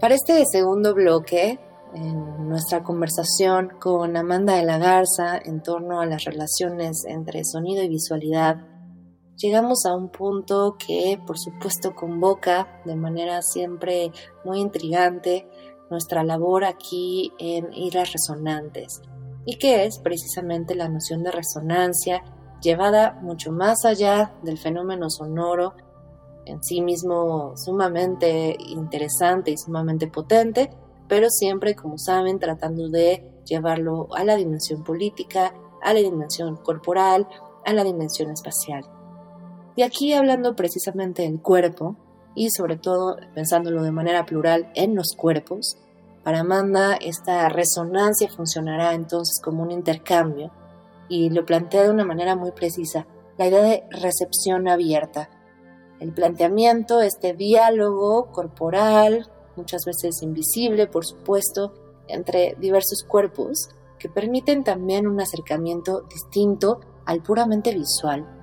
Para 0.01 0.15
este 0.15 0.43
segundo 0.51 0.95
bloque 0.95 1.59
en 1.93 2.49
nuestra 2.49 2.81
conversación 2.83 3.73
con 3.79 4.17
Amanda 4.17 4.55
de 4.55 4.65
la 4.65 4.79
Garza 4.79 5.37
en 5.37 5.61
torno 5.61 6.01
a 6.01 6.07
las 6.07 6.23
relaciones 6.23 7.03
entre 7.07 7.43
sonido 7.45 7.83
y 7.83 7.89
visualidad, 7.89 8.72
llegamos 9.37 9.85
a 9.85 9.95
un 9.95 10.09
punto 10.09 10.77
que 10.77 11.19
por 11.25 11.37
supuesto 11.37 11.95
convoca 11.95 12.81
de 12.85 12.95
manera 12.95 13.41
siempre 13.41 14.11
muy 14.43 14.59
intrigante 14.59 15.47
nuestra 15.89 16.23
labor 16.23 16.63
aquí 16.65 17.33
en 17.37 17.71
Islas 17.73 18.13
Resonantes, 18.13 19.01
y 19.45 19.57
que 19.57 19.85
es 19.85 19.99
precisamente 19.99 20.75
la 20.75 20.89
noción 20.89 21.23
de 21.23 21.31
resonancia 21.31 22.23
llevada 22.61 23.19
mucho 23.21 23.51
más 23.51 23.85
allá 23.85 24.33
del 24.43 24.57
fenómeno 24.57 25.09
sonoro 25.09 25.73
en 26.45 26.63
sí 26.63 26.81
mismo 26.81 27.53
sumamente 27.55 28.55
interesante 28.59 29.51
y 29.51 29.57
sumamente 29.57 30.07
potente, 30.07 30.71
pero 31.07 31.29
siempre, 31.29 31.75
como 31.75 31.97
saben, 31.97 32.39
tratando 32.39 32.89
de 32.89 33.41
llevarlo 33.45 34.07
a 34.15 34.23
la 34.23 34.35
dimensión 34.35 34.83
política, 34.83 35.53
a 35.81 35.93
la 35.93 35.99
dimensión 35.99 36.55
corporal, 36.57 37.27
a 37.65 37.73
la 37.73 37.83
dimensión 37.83 38.31
espacial. 38.31 38.83
Y 39.75 39.81
aquí 39.81 40.13
hablando 40.13 40.55
precisamente 40.55 41.23
del 41.23 41.41
cuerpo, 41.41 41.95
y 42.35 42.49
sobre 42.49 42.77
todo 42.77 43.17
pensándolo 43.33 43.83
de 43.83 43.91
manera 43.91 44.25
plural 44.25 44.71
en 44.75 44.95
los 44.95 45.13
cuerpos, 45.15 45.77
para 46.23 46.39
Amanda 46.39 46.95
esta 46.95 47.49
resonancia 47.49 48.29
funcionará 48.29 48.93
entonces 48.93 49.41
como 49.43 49.63
un 49.63 49.71
intercambio, 49.71 50.51
y 51.09 51.29
lo 51.29 51.45
plantea 51.45 51.83
de 51.83 51.89
una 51.89 52.05
manera 52.05 52.35
muy 52.35 52.51
precisa, 52.51 53.05
la 53.37 53.47
idea 53.47 53.61
de 53.61 53.83
recepción 53.91 54.67
abierta. 54.67 55.29
El 55.99 56.13
planteamiento, 56.13 57.01
este 57.01 57.33
diálogo 57.33 58.31
corporal, 58.31 59.29
muchas 59.55 59.85
veces 59.85 60.21
invisible, 60.21 60.87
por 60.87 61.05
supuesto, 61.05 61.73
entre 62.07 62.55
diversos 62.59 63.03
cuerpos 63.07 63.69
que 63.99 64.09
permiten 64.09 64.63
también 64.63 65.07
un 65.07 65.19
acercamiento 65.21 66.01
distinto 66.09 66.81
al 67.05 67.21
puramente 67.21 67.73
visual. 67.73 68.42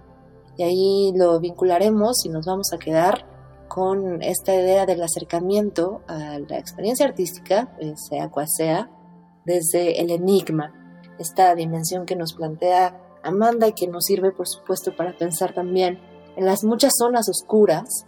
Y 0.61 0.62
ahí 0.62 1.12
lo 1.16 1.40
vincularemos 1.40 2.27
y 2.27 2.29
nos 2.29 2.44
vamos 2.44 2.75
a 2.75 2.79
quedar 2.79 3.25
con 3.66 4.23
esta 4.23 4.55
idea 4.55 4.85
del 4.85 5.03
acercamiento 5.03 6.03
a 6.07 6.38
la 6.38 6.59
experiencia 6.59 7.07
artística, 7.07 7.75
eh, 7.81 7.94
sea 7.96 8.29
cual 8.29 8.46
sea, 8.46 8.90
desde 9.46 10.03
el 10.03 10.11
enigma, 10.11 11.01
esta 11.18 11.55
dimensión 11.55 12.05
que 12.05 12.14
nos 12.14 12.35
plantea 12.35 13.01
Amanda 13.23 13.68
y 13.68 13.73
que 13.73 13.87
nos 13.88 14.05
sirve, 14.05 14.33
por 14.33 14.46
supuesto, 14.46 14.94
para 14.94 15.16
pensar 15.16 15.55
también 15.55 15.99
en 16.37 16.44
las 16.44 16.62
muchas 16.62 16.92
zonas 16.94 17.31
oscuras 17.31 18.05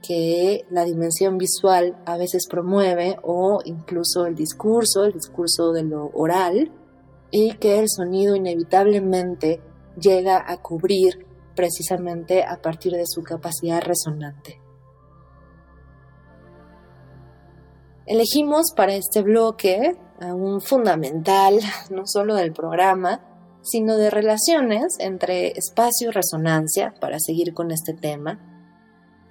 que 0.00 0.64
la 0.70 0.84
dimensión 0.84 1.38
visual 1.38 2.00
a 2.06 2.16
veces 2.16 2.46
promueve 2.48 3.16
o 3.24 3.62
incluso 3.64 4.26
el 4.26 4.36
discurso, 4.36 5.02
el 5.02 5.12
discurso 5.12 5.72
de 5.72 5.82
lo 5.82 6.12
oral, 6.14 6.70
y 7.32 7.54
que 7.54 7.80
el 7.80 7.88
sonido 7.88 8.36
inevitablemente 8.36 9.60
llega 10.00 10.44
a 10.46 10.62
cubrir 10.62 11.26
precisamente 11.56 12.44
a 12.44 12.60
partir 12.62 12.92
de 12.92 13.06
su 13.06 13.22
capacidad 13.22 13.82
resonante. 13.82 14.60
Elegimos 18.06 18.66
para 18.76 18.94
este 18.94 19.22
bloque 19.22 19.96
a 20.20 20.34
un 20.34 20.60
fundamental, 20.60 21.58
no 21.90 22.06
solo 22.06 22.36
del 22.36 22.52
programa, 22.52 23.22
sino 23.62 23.96
de 23.96 24.10
relaciones 24.10 24.94
entre 25.00 25.48
espacio 25.48 26.10
y 26.10 26.12
resonancia, 26.12 26.94
para 27.00 27.18
seguir 27.18 27.52
con 27.52 27.72
este 27.72 27.94
tema, 27.94 28.38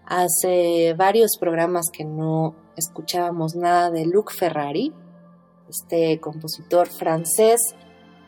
Hace 0.08 0.94
varios 0.94 1.32
programas 1.40 1.88
que 1.92 2.06
no 2.06 2.56
escuchábamos 2.78 3.56
nada 3.56 3.90
de 3.90 4.06
Luc 4.06 4.32
Ferrari, 4.32 4.94
este 5.68 6.20
compositor 6.20 6.88
francés 6.88 7.60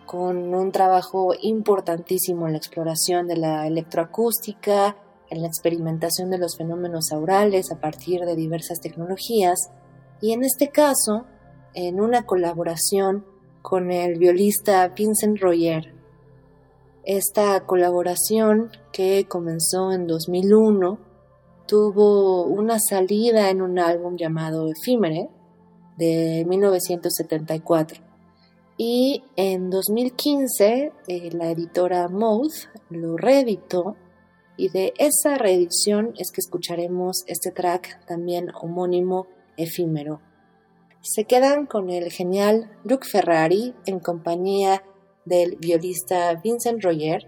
con 0.07 0.55
un 0.55 0.71
trabajo 0.71 1.33
importantísimo 1.39 2.47
en 2.47 2.53
la 2.53 2.57
exploración 2.57 3.27
de 3.27 3.35
la 3.37 3.67
electroacústica, 3.67 4.97
en 5.29 5.41
la 5.41 5.47
experimentación 5.47 6.29
de 6.31 6.37
los 6.37 6.57
fenómenos 6.57 7.11
aurales 7.11 7.71
a 7.71 7.79
partir 7.79 8.21
de 8.21 8.35
diversas 8.35 8.79
tecnologías 8.79 9.69
y 10.21 10.31
en 10.31 10.43
este 10.43 10.69
caso 10.69 11.25
en 11.73 11.99
una 11.99 12.25
colaboración 12.25 13.25
con 13.61 13.91
el 13.91 14.17
violista 14.17 14.87
Vincent 14.87 15.39
Royer. 15.39 15.93
Esta 17.03 17.65
colaboración 17.65 18.71
que 18.93 19.25
comenzó 19.27 19.91
en 19.91 20.07
2001 20.07 20.99
tuvo 21.67 22.45
una 22.45 22.79
salida 22.79 23.49
en 23.49 23.61
un 23.61 23.77
álbum 23.77 24.15
llamado 24.15 24.69
Efímere 24.69 25.29
de 25.97 26.45
1974. 26.47 28.06
Y 28.77 29.23
en 29.35 29.71
2015 29.71 30.91
eh, 31.07 31.29
la 31.33 31.49
editora 31.49 32.07
Mouth 32.09 32.69
lo 32.91 33.17
reeditó 33.17 33.95
y 34.55 34.69
de 34.69 34.93
esa 34.97 35.35
reedición 35.37 36.13
es 36.17 36.31
que 36.31 36.41
escucharemos 36.41 37.23
este 37.25 37.51
track 37.51 38.05
también 38.05 38.49
homónimo 38.59 39.27
efímero. 39.55 40.21
Se 41.01 41.25
quedan 41.25 41.65
con 41.65 41.89
el 41.89 42.11
genial 42.11 42.69
Luke 42.83 43.07
Ferrari 43.07 43.73
en 43.85 43.99
compañía 43.99 44.83
del 45.25 45.55
violista 45.55 46.33
Vincent 46.43 46.83
Royer. 46.83 47.27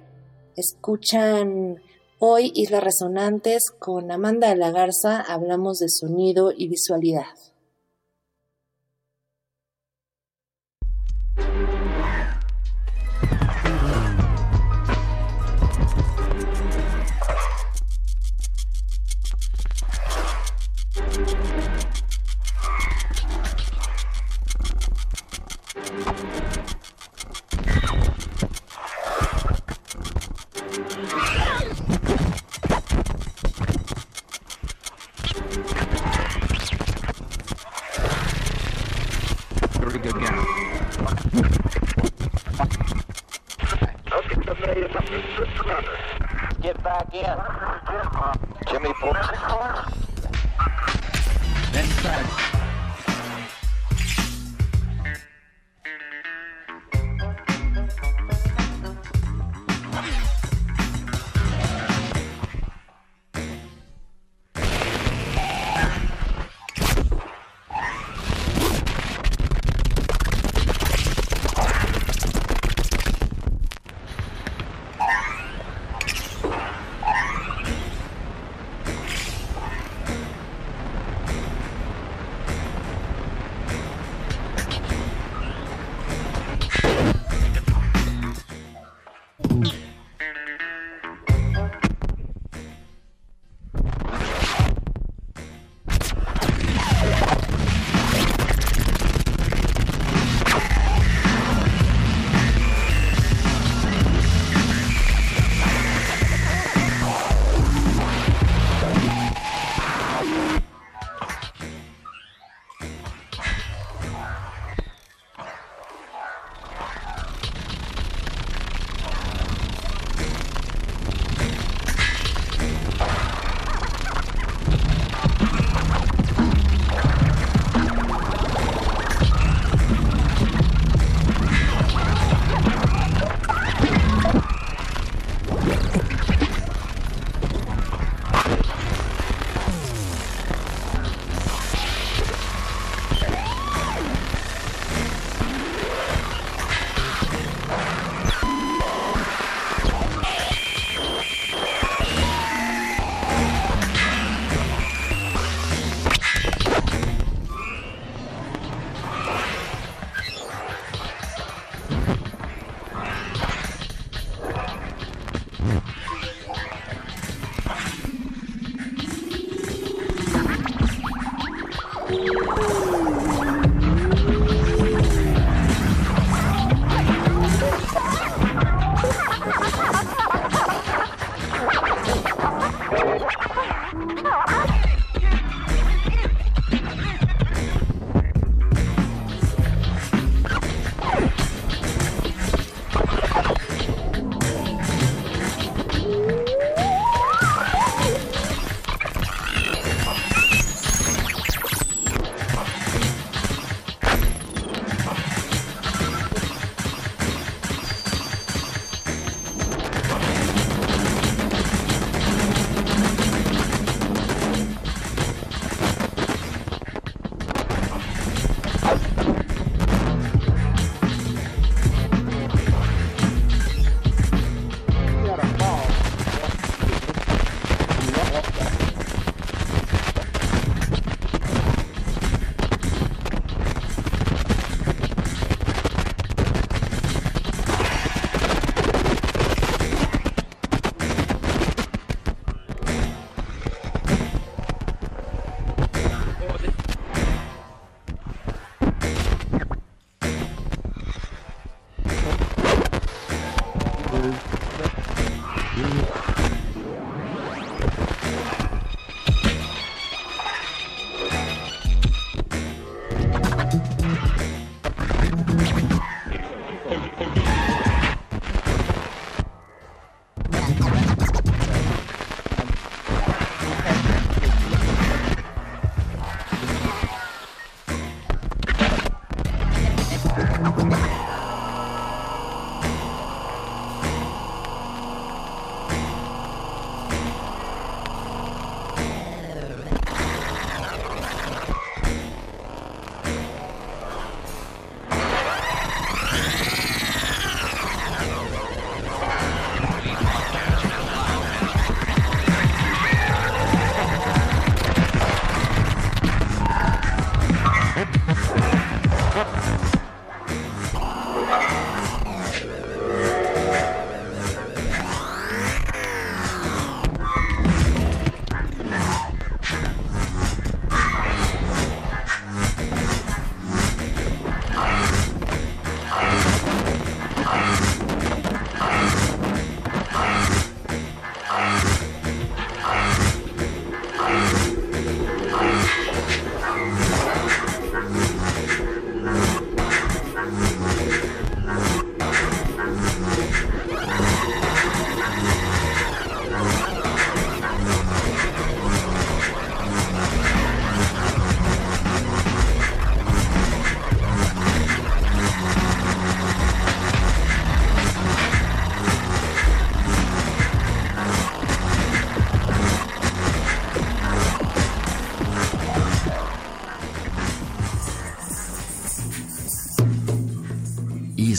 Escuchan 0.56 1.78
Hoy 2.20 2.52
Islas 2.54 2.84
Resonantes 2.84 3.72
con 3.80 4.12
Amanda 4.12 4.50
de 4.50 4.58
la 4.58 4.72
Garza 4.72 5.22
hablamos 5.22 5.80
de 5.80 5.88
sonido 5.88 6.52
y 6.56 6.68
visualidad. 6.68 7.49
Thank 11.40 11.74
you. 11.74 11.79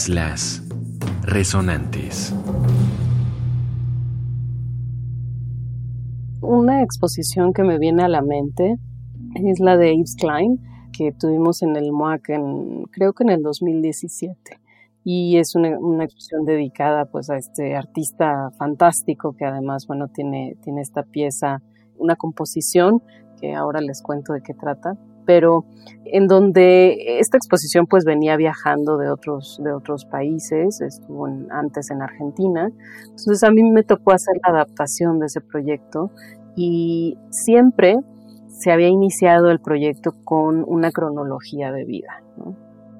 Islas 0.01 0.63
Resonantes. 1.21 2.33
Una 6.41 6.81
exposición 6.81 7.53
que 7.53 7.61
me 7.61 7.77
viene 7.77 8.01
a 8.01 8.07
la 8.07 8.23
mente 8.23 8.77
es 9.35 9.59
la 9.59 9.77
de 9.77 9.95
Yves 9.95 10.15
Klein, 10.15 10.59
que 10.91 11.11
tuvimos 11.11 11.61
en 11.61 11.75
el 11.75 11.91
MOAC 11.91 12.29
en, 12.29 12.85
creo 12.85 13.13
que 13.13 13.25
en 13.25 13.29
el 13.29 13.43
2017. 13.43 14.59
Y 15.03 15.37
es 15.37 15.53
una, 15.53 15.69
exposición 16.03 16.45
dedicada 16.45 17.05
pues 17.05 17.29
a 17.29 17.37
este 17.37 17.75
artista 17.75 18.49
fantástico 18.57 19.35
que 19.37 19.45
además, 19.45 19.85
bueno, 19.85 20.07
tiene, 20.07 20.57
tiene 20.63 20.81
esta 20.81 21.03
pieza, 21.03 21.61
una 21.99 22.15
composición 22.15 23.03
que 23.39 23.53
ahora 23.53 23.81
les 23.81 24.01
cuento 24.01 24.33
de 24.33 24.41
qué 24.41 24.55
trata, 24.55 24.97
pero 25.33 25.63
en 26.03 26.27
donde 26.27 27.19
esta 27.19 27.37
exposición 27.37 27.85
pues 27.87 28.03
venía 28.03 28.35
viajando 28.35 28.97
de 28.97 29.09
otros, 29.09 29.61
de 29.63 29.71
otros 29.71 30.03
países, 30.03 30.81
estuvo 30.81 31.25
antes 31.49 31.89
en 31.89 32.01
Argentina, 32.01 32.69
entonces 33.03 33.41
a 33.43 33.49
mí 33.49 33.63
me 33.63 33.83
tocó 33.83 34.11
hacer 34.11 34.35
la 34.45 34.51
adaptación 34.55 35.19
de 35.19 35.27
ese 35.27 35.39
proyecto 35.39 36.11
y 36.57 37.17
siempre 37.29 37.95
se 38.49 38.73
había 38.73 38.89
iniciado 38.89 39.51
el 39.51 39.59
proyecto 39.59 40.11
con 40.25 40.65
una 40.67 40.91
cronología 40.91 41.71
de 41.71 41.85
vida 41.85 42.21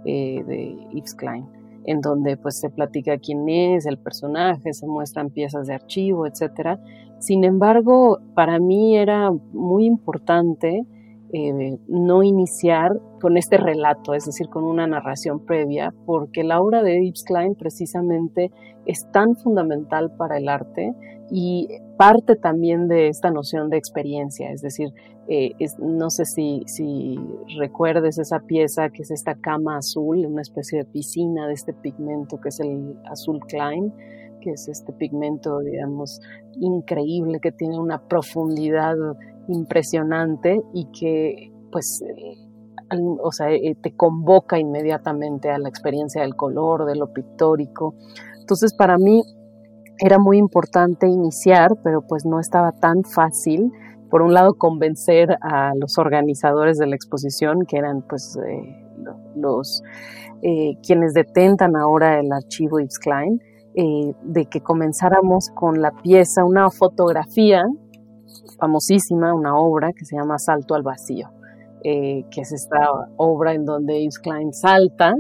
eh, 0.06 0.42
de 0.48 0.78
Yves 0.94 1.14
Klein, 1.16 1.46
en 1.84 2.00
donde 2.00 2.38
pues 2.38 2.62
se 2.62 2.70
platica 2.70 3.18
quién 3.18 3.50
es 3.50 3.86
el 3.86 3.98
personaje, 3.98 4.72
se 4.72 4.88
muestran 4.88 5.32
piezas 5.32 5.68
de 5.68 5.74
archivo, 5.74 6.26
etc. 6.28 6.80
Sin 7.20 7.44
embargo, 7.44 8.20
para 8.36 8.58
mí 8.58 8.96
era 8.96 9.32
muy 9.52 9.86
importante 9.86 10.86
eh, 11.34 11.78
no 11.88 12.24
iniciar 12.24 12.92
con 13.22 13.38
este 13.38 13.58
relato, 13.58 14.14
es 14.14 14.26
decir, 14.26 14.50
con 14.50 14.64
una 14.64 14.86
narración 14.88 15.46
previa, 15.46 15.94
porque 16.06 16.44
la 16.44 16.60
obra 16.60 16.84
de 16.84 17.06
Yves 17.06 17.24
Klein 17.24 17.56
precisamente 17.56 18.52
es 18.86 19.10
tan 19.12 19.36
fundamental 19.36 20.12
para 20.18 20.38
el 20.38 20.50
arte 20.50 20.94
y 21.30 21.70
parte 21.98 22.36
también 22.36 22.88
de 22.88 23.08
esta 23.08 23.32
noción 23.32 23.70
de 23.70 23.78
experiencia, 23.78 24.52
es 24.52 24.62
decir, 24.62 24.90
eh, 25.30 25.52
no 25.80 26.10
sé 26.10 26.26
si, 26.26 26.64
si 26.66 27.18
recuerdes 27.58 28.18
esa 28.18 28.40
pieza 28.40 28.90
que 28.90 29.04
es 29.04 29.12
esta 29.12 29.36
cama 29.36 29.78
azul, 29.78 30.26
una 30.26 30.42
especie 30.42 30.80
de 30.80 30.86
piscina 30.86 31.48
de 31.48 31.54
este 31.54 31.74
pigmento 31.74 32.42
que 32.42 32.50
es 32.50 32.60
el 32.60 32.98
azul 33.06 33.40
Klein, 33.48 33.94
que 34.42 34.52
es 34.52 34.68
este 34.68 34.92
pigmento, 34.92 35.60
digamos, 35.60 36.20
increíble, 36.60 37.40
que 37.40 37.52
tiene 37.52 37.80
una 37.80 38.00
profundidad 38.08 38.96
impresionante 39.48 40.62
y 40.74 40.88
que 40.92 41.52
pues 41.72 42.04
o 43.22 43.32
sea, 43.32 43.52
eh, 43.52 43.76
te 43.82 43.96
convoca 43.96 44.60
inmediatamente 44.60 45.50
a 45.50 45.58
la 45.58 45.70
experiencia 45.70 46.22
del 46.22 46.36
color, 46.36 46.86
de 46.86 46.96
lo 46.96 47.14
pictórico. 47.14 47.96
Entonces 48.40 48.74
para 48.74 48.98
mí 48.98 49.24
era 50.00 50.20
muy 50.20 50.38
importante 50.38 51.08
iniciar, 51.08 51.72
pero 51.84 52.02
pues 52.02 52.26
no 52.26 52.40
estaba 52.40 52.72
tan 52.72 53.04
fácil. 53.04 53.72
Por 54.10 54.22
un 54.22 54.34
lado, 54.34 54.56
convencer 54.56 55.38
a 55.42 55.72
los 55.76 55.98
organizadores 55.98 56.78
de 56.78 56.88
la 56.88 56.96
exposición, 56.96 57.66
que 57.66 57.78
eran 57.78 58.02
pues 58.10 58.38
eh, 58.46 58.86
los 59.36 59.82
eh, 60.42 60.76
quienes 60.86 61.14
detentan 61.14 61.78
ahora 61.78 62.20
el 62.20 62.32
archivo 62.32 62.80
Yves 62.80 63.00
Klein, 63.00 63.40
de 63.74 64.46
que 64.48 64.60
comenzáramos 64.60 65.50
con 65.56 65.82
la 65.82 65.92
pieza, 65.92 66.44
una 66.44 66.70
fotografía 66.70 67.64
famosísima, 68.60 69.34
una 69.34 69.56
obra 69.56 69.92
que 69.94 70.06
se 70.06 70.16
llama 70.16 70.38
Salto 70.38 70.76
al 70.76 70.84
Vacío, 70.84 71.30
eh, 71.84 72.26
que 72.30 72.42
es 72.42 72.52
esta 72.52 72.90
obra 73.18 73.54
en 73.54 73.66
donde 73.66 74.02
Yves 74.02 74.20
Klein 74.20 74.54
salta 74.54 75.16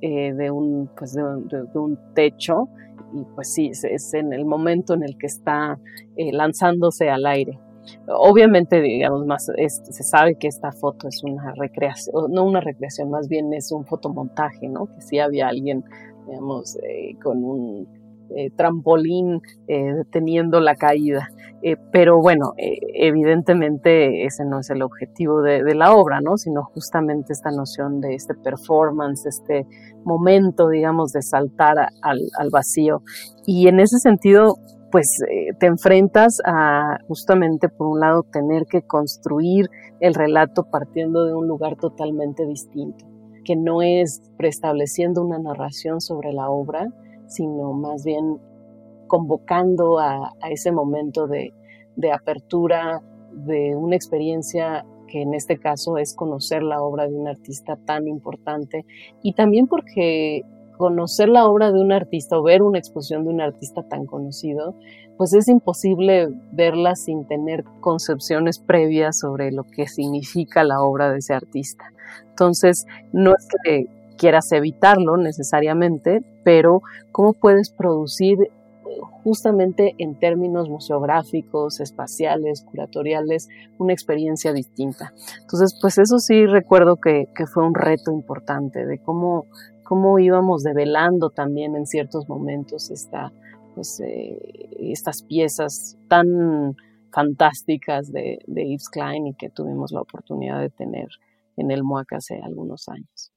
eh, 0.00 0.34
de, 0.34 0.50
un, 0.50 0.90
pues 0.96 1.14
de, 1.14 1.22
un 1.22 1.98
techo 2.14 2.68
y 3.14 3.24
pues 3.34 3.54
sí, 3.54 3.70
es, 3.70 4.12
en 4.14 4.32
el 4.32 4.44
momento 4.44 4.92
en 4.94 5.02
el 5.02 5.16
que 5.16 5.26
está 5.26 5.78
eh, 6.16 6.32
lanzándose 6.32 7.08
al 7.08 7.24
aire. 7.26 7.58
Obviamente, 8.06 8.82
digamos, 8.82 9.24
más 9.24 9.46
se 9.46 10.02
sabe 10.02 10.34
que 10.34 10.46
esta 10.46 10.72
foto 10.72 11.08
es 11.08 11.24
una 11.24 11.54
recreación, 11.56 12.30
no 12.30 12.44
una 12.44 12.60
recreación, 12.60 13.08
más 13.08 13.28
bien 13.28 13.54
es 13.54 13.72
un 13.72 13.86
fotomontaje, 13.86 14.68
¿no? 14.68 14.88
Que 14.94 15.00
sí 15.00 15.18
había 15.18 15.48
alguien, 15.48 15.84
digamos, 16.26 16.76
con 17.22 17.42
un 17.42 17.97
eh, 18.36 18.50
trampolín 18.56 19.40
eh, 19.68 19.94
deteniendo 19.94 20.60
la 20.60 20.74
caída. 20.74 21.28
Eh, 21.62 21.76
pero 21.90 22.20
bueno, 22.20 22.52
evidentemente 22.56 24.24
ese 24.24 24.44
no 24.44 24.60
es 24.60 24.70
el 24.70 24.82
objetivo 24.82 25.42
de, 25.42 25.74
la 25.74 25.92
obra, 25.92 26.20
¿no? 26.20 26.36
Sino 26.36 26.62
justamente 26.62 27.32
esta 27.32 27.50
noción 27.50 28.00
de 28.00 28.14
este 28.14 28.34
performance, 28.34 29.26
este 29.26 29.66
momento, 30.04 30.68
digamos, 30.68 31.12
de 31.12 31.22
saltar 31.22 31.78
al, 32.02 32.20
al 32.38 32.50
vacío. 32.50 33.02
Y 33.44 33.66
en 33.66 33.80
ese 33.80 33.98
sentido, 33.98 34.56
pues 34.92 35.06
te 35.58 35.66
enfrentas 35.66 36.38
a 36.44 36.98
justamente, 37.08 37.68
por 37.68 37.88
un 37.88 38.00
lado, 38.00 38.22
tener 38.22 38.66
que 38.66 38.82
construir 38.82 39.68
el 40.00 40.14
relato 40.14 40.64
partiendo 40.70 41.24
de 41.24 41.34
un 41.34 41.48
lugar 41.48 41.76
totalmente 41.76 42.46
distinto, 42.46 43.04
que 43.44 43.56
no 43.56 43.82
es 43.82 44.22
preestableciendo 44.36 45.24
una 45.24 45.38
narración 45.38 46.00
sobre 46.00 46.32
la 46.32 46.50
obra, 46.50 46.86
sino 47.28 47.72
más 47.72 48.04
bien 48.04 48.38
convocando 49.06 49.98
a, 49.98 50.32
ese 50.50 50.72
momento 50.72 51.26
de, 51.26 51.52
apertura, 52.12 53.02
de 53.32 53.74
una 53.74 53.96
experiencia 53.96 54.84
que 55.06 55.22
en 55.22 55.34
este 55.34 55.58
caso 55.58 55.96
es 55.96 56.14
conocer 56.14 56.62
la 56.62 56.82
obra 56.82 57.08
de 57.08 57.14
un 57.14 57.28
artista 57.28 57.76
tan 57.76 58.06
importante 58.06 58.84
y 59.22 59.32
también 59.32 59.66
porque 59.66 60.42
conocer 60.76 61.28
la 61.28 61.46
obra 61.46 61.72
de 61.72 61.80
un 61.80 61.92
artista 61.92 62.38
o 62.38 62.42
ver 62.42 62.62
una 62.62 62.78
exposición 62.78 63.24
de 63.24 63.30
un 63.30 63.40
artista 63.40 63.82
tan 63.82 64.06
conocido, 64.06 64.74
pues 65.16 65.34
es 65.34 65.48
imposible 65.48 66.28
verla 66.52 66.94
sin 66.94 67.26
tener 67.26 67.64
concepciones 67.80 68.60
previas 68.60 69.18
sobre 69.18 69.50
lo 69.50 69.64
que 69.64 69.88
significa 69.88 70.62
la 70.62 70.80
obra 70.80 71.10
de 71.10 71.18
ese 71.18 71.34
artista. 71.34 71.84
Entonces, 72.30 72.86
no 73.12 73.32
es 73.32 73.48
que 73.64 73.86
quieras 74.16 74.52
evitarlo 74.52 75.16
necesariamente, 75.16 76.22
pero 76.48 76.80
cómo 77.12 77.34
puedes 77.34 77.68
producir 77.68 78.38
eh, 78.40 78.48
justamente 79.22 79.94
en 79.98 80.18
términos 80.18 80.70
museográficos, 80.70 81.78
espaciales, 81.78 82.62
curatoriales, 82.62 83.50
una 83.76 83.92
experiencia 83.92 84.54
distinta. 84.54 85.12
Entonces, 85.42 85.78
pues 85.78 85.98
eso 85.98 86.18
sí 86.18 86.46
recuerdo 86.46 86.96
que, 86.96 87.26
fue 87.52 87.66
un 87.66 87.74
reto 87.74 88.12
importante 88.12 88.86
de 88.86 88.98
cómo, 88.98 89.44
cómo 89.84 90.18
íbamos 90.18 90.62
develando 90.62 91.28
también 91.28 91.76
en 91.76 91.84
ciertos 91.84 92.30
momentos 92.30 92.90
esta, 92.90 93.30
pues, 93.74 94.00
eh, 94.00 94.38
estas 94.78 95.22
piezas 95.22 95.98
tan 96.08 96.76
fantásticas 97.12 98.10
de, 98.10 98.38
de 98.46 98.70
Yves 98.70 98.88
Klein 98.88 99.26
y 99.26 99.34
que 99.34 99.50
tuvimos 99.50 99.92
la 99.92 100.00
oportunidad 100.00 100.62
de 100.62 100.70
tener 100.70 101.08
en 101.58 101.70
el 101.70 101.84
MOAC 101.84 102.14
hace 102.14 102.40
algunos 102.42 102.88
años. 102.88 103.34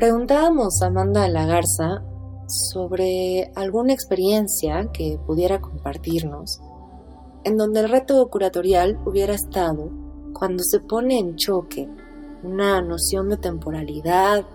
Preguntábamos 0.00 0.80
a 0.80 0.86
Amanda 0.86 1.24
de 1.24 1.28
la 1.28 1.44
Garza 1.44 2.02
sobre 2.46 3.52
alguna 3.54 3.92
experiencia 3.92 4.88
que 4.94 5.18
pudiera 5.26 5.60
compartirnos 5.60 6.58
en 7.44 7.58
donde 7.58 7.80
el 7.80 7.90
reto 7.90 8.26
curatorial 8.30 8.98
hubiera 9.04 9.34
estado 9.34 9.90
cuando 10.32 10.62
se 10.62 10.80
pone 10.80 11.18
en 11.18 11.36
choque 11.36 11.86
una 12.42 12.80
noción 12.80 13.28
de 13.28 13.36
temporalidad 13.36 14.46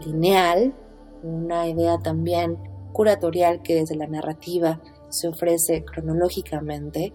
lineal, 0.00 0.74
una 1.22 1.68
idea 1.68 1.98
también 1.98 2.56
curatorial 2.94 3.60
que 3.60 3.74
desde 3.74 3.96
la 3.96 4.06
narrativa 4.06 4.80
se 5.10 5.28
ofrece 5.28 5.84
cronológicamente 5.84 7.12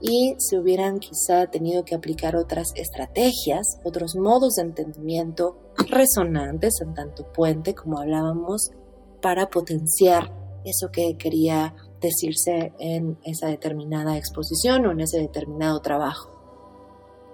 y 0.00 0.36
se 0.38 0.60
hubieran 0.60 1.00
quizá 1.00 1.48
tenido 1.48 1.84
que 1.84 1.96
aplicar 1.96 2.36
otras 2.36 2.72
estrategias, 2.76 3.80
otros 3.82 4.14
modos 4.14 4.54
de 4.54 4.62
entendimiento 4.62 5.56
resonantes 5.88 6.80
en 6.80 6.94
tanto 6.94 7.24
puente, 7.32 7.74
como 7.74 7.98
hablábamos, 7.98 8.70
para 9.20 9.48
potenciar 9.48 10.32
eso 10.64 10.90
que 10.92 11.16
quería 11.16 11.74
decirse 12.00 12.72
en 12.78 13.18
esa 13.24 13.46
determinada 13.46 14.16
exposición 14.16 14.86
o 14.86 14.92
en 14.92 15.00
ese 15.00 15.18
determinado 15.18 15.80
trabajo. 15.80 16.30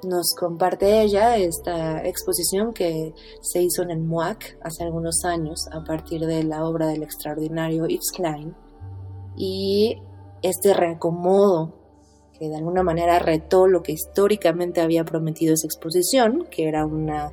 Nos 0.05 0.35
comparte 0.39 1.03
ella 1.03 1.37
esta 1.37 2.07
exposición 2.07 2.73
que 2.73 3.15
se 3.41 3.63
hizo 3.63 3.83
en 3.83 3.91
el 3.91 3.99
MUAC 3.99 4.59
hace 4.63 4.85
algunos 4.85 5.25
años 5.25 5.67
a 5.73 5.83
partir 5.83 6.25
de 6.25 6.45
la 6.45 6.65
obra 6.65 6.87
del 6.87 7.03
extraordinario 7.03 7.87
Yves 7.87 8.13
Klein 8.15 8.55
y 9.37 10.01
este 10.43 10.73
reacomodo 10.73 11.75
que 12.39 12.49
de 12.49 12.57
alguna 12.57 12.85
manera 12.85 13.19
retó 13.19 13.67
lo 13.67 13.83
que 13.83 13.93
históricamente 13.93 14.81
había 14.81 15.05
prometido 15.05 15.55
esa 15.55 15.67
exposición, 15.67 16.47
que 16.49 16.69
era 16.69 16.87
una, 16.87 17.33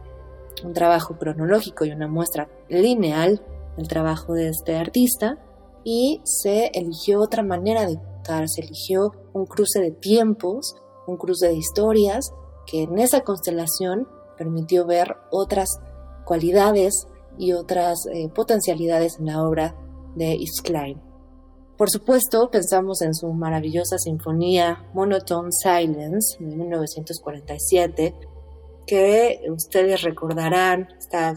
un 0.63 0.73
trabajo 0.73 1.17
cronológico 1.17 1.85
y 1.85 1.91
una 1.91 2.07
muestra 2.07 2.49
lineal 2.69 3.41
del 3.77 3.87
trabajo 3.87 4.33
de 4.33 4.49
este 4.49 4.75
artista, 4.75 5.37
y 5.83 6.21
se 6.23 6.71
eligió 6.73 7.21
otra 7.21 7.43
manera 7.43 7.85
de 7.85 7.97
contar, 7.97 8.49
se 8.49 8.61
eligió 8.61 9.11
un 9.33 9.45
cruce 9.45 9.79
de 9.79 9.91
tiempos, 9.91 10.75
un 11.07 11.17
cruce 11.17 11.47
de 11.47 11.55
historias, 11.55 12.31
que 12.65 12.83
en 12.83 12.97
esa 12.97 13.21
constelación 13.21 14.07
permitió 14.37 14.85
ver 14.85 15.15
otras 15.31 15.69
cualidades 16.25 17.07
y 17.37 17.53
otras 17.53 18.07
eh, 18.11 18.29
potencialidades 18.29 19.19
en 19.19 19.27
la 19.27 19.43
obra 19.43 19.75
de 20.15 20.37
Yves 20.37 20.61
Klein. 20.63 21.01
Por 21.77 21.89
supuesto, 21.89 22.49
pensamos 22.49 23.01
en 23.01 23.13
su 23.13 23.27
maravillosa 23.33 23.97
sinfonía 23.97 24.89
Monotone 24.93 25.51
Silence 25.51 26.37
de 26.39 26.55
1947, 26.55 28.15
que 28.86 29.41
ustedes 29.50 30.02
recordarán, 30.02 30.88
está 30.98 31.36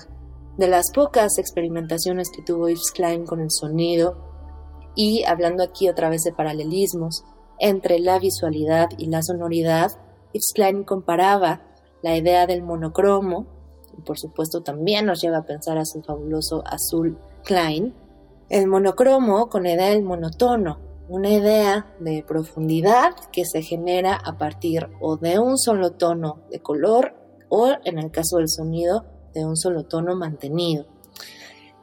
de 0.57 0.69
las 0.69 0.91
pocas 0.93 1.39
experimentaciones 1.39 2.31
que 2.31 2.43
tuvo 2.43 2.69
Yves 2.69 2.91
Klein 2.93 3.25
con 3.25 3.41
el 3.41 3.51
sonido, 3.51 4.17
y 4.95 5.25
hablando 5.25 5.63
aquí 5.63 5.89
otra 5.89 6.09
vez 6.09 6.23
de 6.23 6.33
paralelismos 6.33 7.25
entre 7.61 8.01
la 8.01 8.19
visualidad 8.19 8.89
y 8.99 9.07
la 9.07 9.23
sonoridad, 9.23 9.93
Yves 10.33 10.53
Klein 10.55 10.85
comparaba 10.85 11.63
la 12.03 12.17
idea 12.17 12.47
del 12.47 12.63
monocromo, 12.63 13.47
y 13.97 14.03
por 14.03 14.19
supuesto 14.19 14.63
también 14.63 15.07
nos 15.07 15.21
lleva 15.21 15.39
a 15.39 15.47
pensar 15.47 15.79
a 15.79 15.85
su 15.85 16.03
fabuloso 16.03 16.63
azul 16.67 17.19
Klein, 17.45 17.95
el 18.49 18.67
monocromo 18.67 19.49
con 19.49 19.63
la 19.65 19.73
idea 19.73 19.91
del 19.91 20.03
monotono, 20.03 20.79
una 21.09 21.31
idea 21.31 21.95
de 22.01 22.25
profundidad 22.27 23.15
que 23.33 23.45
se 23.45 23.63
genera 23.63 24.15
a 24.15 24.37
partir 24.37 24.89
o 25.01 25.17
de 25.17 25.39
un 25.39 25.57
solo 25.57 25.93
tono 25.93 26.41
de 26.51 26.61
color 26.61 27.15
o, 27.49 27.69
en 27.85 27.99
el 27.99 28.11
caso 28.11 28.39
del 28.39 28.49
sonido, 28.49 29.05
de 29.35 29.45
un 29.45 29.57
solo 29.57 29.85
tono 29.85 30.17
mantenido. 30.17 30.87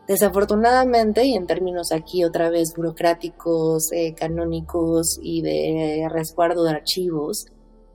Desafortunadamente, 0.08 1.26
y 1.26 1.34
en 1.34 1.48
términos 1.48 1.92
aquí 1.92 2.24
otra 2.24 2.50
vez 2.50 2.74
burocráticos, 2.76 3.92
eh, 3.92 4.14
canónicos 4.14 5.18
y 5.22 5.42
de 5.42 6.08
resguardo 6.12 6.64
de 6.64 6.72
archivos, 6.72 7.48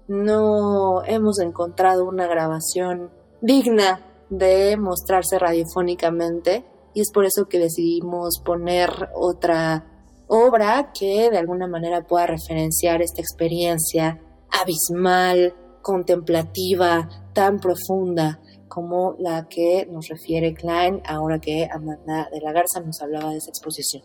no 0.09 1.05
hemos 1.05 1.39
encontrado 1.39 2.05
una 2.05 2.27
grabación 2.27 3.11
digna 3.41 4.05
de 4.29 4.77
mostrarse 4.77 5.39
radiofónicamente 5.39 6.65
y 6.95 7.01
es 7.01 7.13
por 7.13 7.25
eso 7.25 7.47
que 7.47 7.61
decidimos 7.61 8.41
poner 8.45 8.91
otra 9.15 9.87
obra 10.27 10.93
que 10.93 11.31
de 11.31 11.39
alguna 11.39 11.69
manera 11.69 12.07
pueda 12.07 12.27
referenciar 12.27 13.03
esta 13.03 13.21
experiencia 13.21 14.21
abismal, 14.51 15.55
contemplativa, 15.83 17.09
tan 17.33 17.59
profunda 17.59 18.41
como 18.69 19.15
la 19.19 19.49
que 19.49 19.87
nos 19.91 20.09
refiere 20.09 20.55
Klein 20.55 21.03
ahora 21.07 21.41
que 21.41 21.69
Amanda 21.71 22.29
de 22.33 22.41
la 22.41 22.53
Garza 22.53 22.81
nos 22.85 23.01
hablaba 23.03 23.31
de 23.31 23.39
esa 23.39 23.51
exposición. 23.51 24.05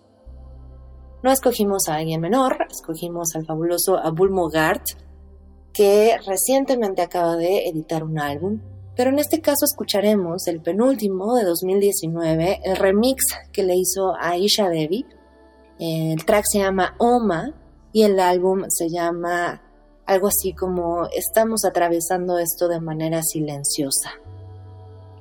No 1.23 1.31
escogimos 1.31 1.88
a 1.88 1.95
alguien 1.95 2.21
menor, 2.21 2.67
escogimos 2.69 3.35
al 3.35 3.45
fabuloso 3.45 3.97
Abul 3.97 4.31
Mogart, 4.31 4.83
que 5.73 6.17
recientemente 6.25 7.01
acaba 7.01 7.35
de 7.35 7.67
editar 7.67 8.03
un 8.03 8.19
álbum 8.19 8.59
pero 8.95 9.09
en 9.09 9.19
este 9.19 9.41
caso 9.41 9.65
escucharemos 9.65 10.47
el 10.47 10.61
penúltimo 10.61 11.35
de 11.35 11.43
2019, 11.43 12.61
el 12.63 12.77
remix 12.77 13.23
que 13.51 13.63
le 13.63 13.75
hizo 13.75 14.13
a 14.17 14.38
Isha 14.38 14.69
Devi. 14.69 15.05
El 15.77 16.23
track 16.23 16.45
se 16.49 16.59
llama 16.59 16.95
Oma 16.97 17.53
y 17.91 18.03
el 18.03 18.19
álbum 18.19 18.63
se 18.69 18.89
llama 18.89 19.61
algo 20.05 20.27
así 20.27 20.53
como 20.53 21.07
Estamos 21.07 21.65
atravesando 21.65 22.37
esto 22.37 22.67
de 22.67 22.79
manera 22.79 23.21
silenciosa. 23.23 24.11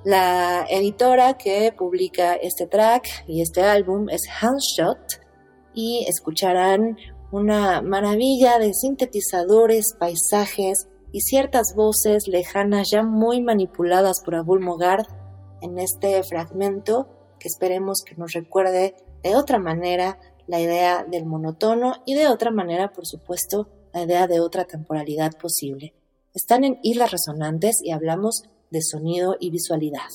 La 0.04 0.66
editora 0.68 1.38
que 1.38 1.72
publica 1.72 2.34
este 2.34 2.66
track 2.66 3.24
y 3.26 3.40
este 3.40 3.62
álbum 3.62 4.08
es 4.10 4.22
Handshot 4.40 5.20
y 5.72 6.04
escucharán 6.08 6.98
una 7.32 7.80
maravilla 7.80 8.58
de 8.58 8.74
sintetizadores, 8.74 9.94
paisajes 9.98 10.88
y 11.10 11.20
ciertas 11.20 11.74
voces 11.74 12.28
lejanas 12.28 12.88
ya 12.92 13.02
muy 13.02 13.40
manipuladas 13.40 14.20
por 14.22 14.34
Abul 14.34 14.60
Mogard 14.60 15.06
en 15.62 15.78
este 15.78 16.22
fragmento 16.22 17.08
que 17.38 17.48
esperemos 17.48 18.02
que 18.04 18.14
nos 18.16 18.32
recuerde 18.32 18.94
de 19.22 19.36
otra 19.36 19.58
manera 19.58 20.18
la 20.46 20.60
idea 20.60 21.04
del 21.04 21.24
monotono 21.24 21.94
y 22.04 22.14
de 22.14 22.28
otra 22.28 22.50
manera, 22.50 22.92
por 22.92 23.06
supuesto, 23.06 23.68
la 23.94 24.02
idea 24.02 24.26
de 24.26 24.40
otra 24.40 24.64
temporalidad 24.64 25.38
posible. 25.38 25.94
Están 26.34 26.64
en 26.64 26.78
Islas 26.82 27.12
Resonantes 27.12 27.76
y 27.82 27.92
hablamos 27.92 28.42
de 28.70 28.82
sonido 28.82 29.36
y 29.38 29.50
visualidad. 29.50 30.10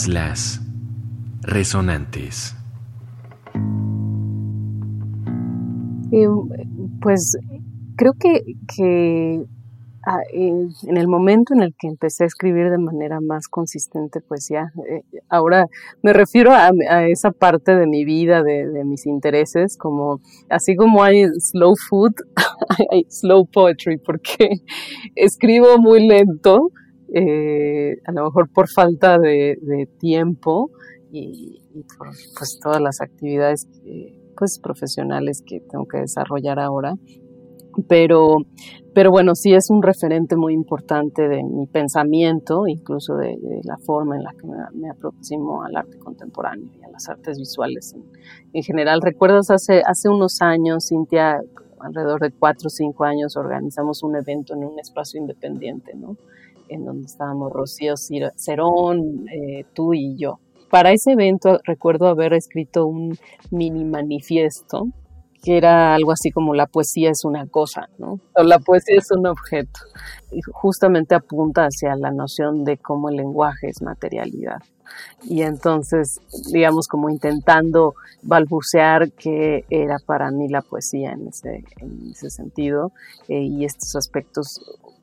Islas 0.00 0.62
Resonantes. 1.42 2.54
Eh, 6.10 6.26
pues 7.02 7.36
creo 7.96 8.14
que, 8.14 8.40
que 8.74 9.44
Ah, 10.06 10.22
en, 10.32 10.96
el 10.96 11.08
momento 11.08 11.52
en 11.52 11.60
el 11.60 11.74
que 11.78 11.86
empecé 11.86 12.24
a 12.24 12.26
escribir 12.26 12.70
de 12.70 12.78
manera 12.78 13.20
más 13.20 13.48
consistente 13.48 14.22
poesía, 14.22 14.72
eh, 14.88 15.02
ahora 15.28 15.66
me 16.02 16.14
refiero 16.14 16.52
a, 16.52 16.70
esa 17.06 17.32
parte 17.32 17.76
de 17.76 17.86
mi 17.86 18.06
vida, 18.06 18.42
de, 18.42 18.82
mis 18.86 19.04
intereses, 19.04 19.76
como 19.76 20.22
así 20.48 20.74
como 20.74 21.02
hay 21.02 21.26
slow 21.38 21.74
food, 21.76 22.14
hay 22.90 23.04
slow 23.10 23.44
poetry, 23.44 23.98
porque 23.98 24.48
escribo 25.16 25.76
muy 25.76 26.06
lento, 26.06 26.70
eh, 27.14 27.96
a 28.04 28.12
lo 28.12 28.24
mejor 28.24 28.50
por 28.52 28.68
falta 28.68 29.18
de, 29.18 29.88
tiempo 29.98 30.70
y, 31.12 31.60
por 31.98 32.08
pues 32.36 32.58
todas 32.62 32.80
las 32.80 33.00
actividades 33.00 33.66
pues 34.36 34.58
profesionales 34.62 35.42
que 35.44 35.60
tengo 35.60 35.86
que 35.86 35.98
desarrollar 35.98 36.58
ahora 36.58 36.94
pero, 37.88 38.38
pero 38.94 39.10
bueno, 39.10 39.34
sí 39.34 39.54
es 39.54 39.70
un 39.70 39.82
referente 39.82 40.36
muy 40.36 40.54
importante 40.54 41.28
de 41.28 41.42
mi 41.42 41.66
pensamiento, 41.66 42.66
incluso 42.66 43.16
de, 43.16 43.36
la 43.64 43.76
forma 43.78 44.16
en 44.16 44.24
la 44.24 44.32
que 44.32 44.46
me, 44.74 44.90
aproximo 44.90 45.62
al 45.62 45.76
arte 45.76 45.98
contemporáneo 45.98 46.68
y 46.78 46.84
a 46.84 46.90
las 46.90 47.08
artes 47.08 47.38
visuales 47.38 47.94
en, 48.52 48.62
general. 48.62 49.00
¿Recuerdas 49.02 49.50
hace, 49.50 49.82
hace 49.84 50.08
unos 50.08 50.40
años, 50.40 50.86
Cintia, 50.88 51.40
alrededor 51.80 52.20
de 52.20 52.32
cuatro 52.32 52.66
o 52.66 52.70
cinco 52.70 53.04
años, 53.04 53.36
organizamos 53.36 54.02
un 54.02 54.16
evento 54.16 54.54
en 54.54 54.64
un 54.64 54.78
espacio 54.78 55.20
independiente, 55.20 55.92
¿no? 55.94 56.16
En 56.70 56.84
donde 56.84 57.06
estábamos 57.06 57.52
Rocío 57.52 57.94
Cerón, 57.96 59.26
eh, 59.28 59.64
tú 59.74 59.92
y 59.92 60.16
yo. 60.16 60.38
Para 60.70 60.92
ese 60.92 61.12
evento 61.12 61.58
recuerdo 61.64 62.06
haber 62.06 62.32
escrito 62.32 62.86
un 62.86 63.18
mini 63.50 63.84
manifiesto 63.84 64.86
que 65.42 65.56
era 65.56 65.94
algo 65.94 66.12
así 66.12 66.30
como 66.30 66.54
la 66.54 66.66
poesía 66.66 67.10
es 67.10 67.24
una 67.24 67.46
cosa, 67.46 67.88
¿no? 67.98 68.20
O 68.36 68.42
la 68.42 68.58
poesía 68.58 68.96
es 68.98 69.10
un 69.10 69.26
objeto. 69.26 69.80
Y 70.30 70.40
justamente 70.42 71.14
apunta 71.14 71.64
hacia 71.64 71.96
la 71.96 72.10
noción 72.10 72.64
de 72.64 72.76
cómo 72.76 73.08
el 73.08 73.16
lenguaje 73.16 73.68
es 73.68 73.80
materialidad. 73.82 74.58
Y 75.22 75.42
entonces, 75.42 76.20
digamos, 76.52 76.88
como 76.88 77.10
intentando 77.10 77.94
balbucear 78.22 79.12
qué 79.12 79.64
era 79.70 79.96
para 80.04 80.30
mí 80.30 80.48
la 80.48 80.62
poesía 80.62 81.12
en 81.12 81.28
ese, 81.28 81.64
en 81.78 82.10
ese 82.10 82.28
sentido 82.28 82.92
eh, 83.28 83.40
y 83.40 83.64
estos 83.64 83.94
aspectos 83.96 84.60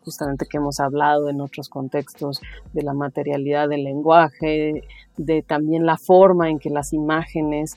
justamente 0.08 0.46
que 0.50 0.56
hemos 0.56 0.80
hablado 0.80 1.28
en 1.28 1.42
otros 1.42 1.68
contextos 1.68 2.40
de 2.72 2.82
la 2.82 2.94
materialidad 2.94 3.68
del 3.68 3.84
lenguaje, 3.84 4.84
de 5.18 5.42
también 5.42 5.86
la 5.86 5.98
forma 5.98 6.50
en 6.50 6.60
que 6.60 6.70
las 6.70 6.94
imágenes 6.94 7.76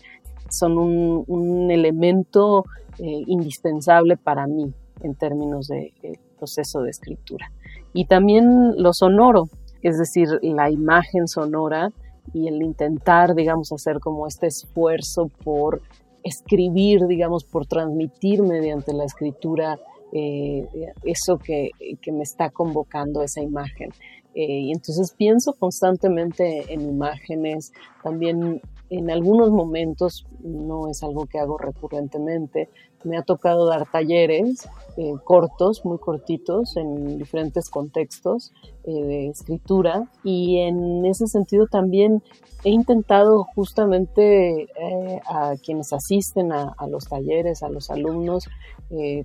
son 0.49 0.79
un, 0.79 1.71
elemento 1.73 2.65
eh, 3.01 3.25
indispensable 3.27 4.17
para 4.17 4.47
mí 4.47 4.73
en 5.03 5.17
términos 5.17 5.67
de, 5.67 5.93
proceso 6.39 6.83
de 6.83 6.91
escritura. 6.91 7.51
Y 7.93 8.05
también 8.05 8.81
lo 8.81 8.93
sonoro, 8.93 9.49
es 9.83 9.99
decir, 9.99 10.29
la 10.41 10.71
imagen 10.71 11.27
sonora 11.27 11.91
y 12.33 12.47
el 12.47 12.63
intentar, 12.63 13.35
digamos, 13.35 13.73
hacer 13.73 13.99
como 13.99 14.29
este 14.29 14.47
esfuerzo 14.47 15.33
por 15.43 15.83
escribir, 16.23 17.09
digamos, 17.09 17.43
por 17.43 17.67
transmitir 17.67 18.41
mediante 18.43 18.93
la 18.93 19.05
escritura 19.05 19.81
eh, 20.13 20.67
eso 21.05 21.39
que, 21.39 21.71
me 22.13 22.23
está 22.23 22.51
convocando 22.51 23.23
esa 23.23 23.43
imagen. 23.43 23.91
Eh, 24.35 24.61
y 24.61 24.73
entonces 24.73 25.13
pienso 25.17 25.55
constantemente 25.55 26.73
en 26.73 26.83
imágenes, 26.83 27.73
también 28.03 28.61
en 28.91 29.11
algunos 29.11 29.51
momentos, 29.51 30.27
no 30.41 30.89
es 30.89 31.03
algo 31.03 31.27
que 31.27 31.39
hago 31.39 31.59
recurrentemente, 31.59 32.69
me 33.05 33.17
ha 33.17 33.23
tocado 33.23 33.67
dar 33.67 33.91
talleres 33.91 34.69
eh, 34.97 35.15
cortos, 35.25 35.85
muy 35.85 35.99
cortitos, 35.99 36.77
en 36.77 37.19
diferentes 37.19 37.71
contextos 37.71 38.53
eh, 38.85 38.93
de 38.93 39.29
escritura. 39.29 40.09
Y 40.25 40.59
en 40.59 41.07
ese 41.07 41.27
sentido 41.27 41.67
también 41.67 42.23
he 42.65 42.71
intentado 42.71 43.45
justamente 43.55 44.63
eh, 44.63 45.21
a 45.27 45.55
quienes 45.65 45.93
asisten 45.93 46.53
a, 46.53 46.75
a, 46.77 46.87
los 46.87 47.09
talleres, 47.09 47.63
a 47.63 47.69
los 47.69 47.91
alumnos, 47.91 48.49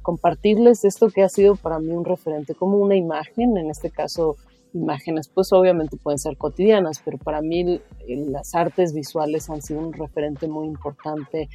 compartirles 0.04 0.86
esto 0.86 1.10
que 1.10 1.24
ha 1.24 1.30
sido 1.30 1.56
para 1.56 1.80
mí 1.80 1.90
un 1.92 2.06
referente, 2.06 2.54
como 2.54 2.78
una 2.78 2.96
imagen, 2.96 3.58
en 3.58 3.72
este 3.72 3.90
caso 3.90 4.36
imágenes, 4.76 5.28
pues 5.28 5.52
obviamente 5.54 5.98
pueden 5.98 6.20
ser 6.20 6.38
cotidianas, 6.38 7.02
pero 7.04 7.18
para 7.18 7.42
mí 7.42 7.82
las 8.08 8.54
artes 8.54 8.94
visuales 8.94 9.50
han 9.50 9.64
sido 9.64 9.80
un 9.80 9.94
referente 9.94 10.48
muy 10.48 10.68
importante 10.68 11.50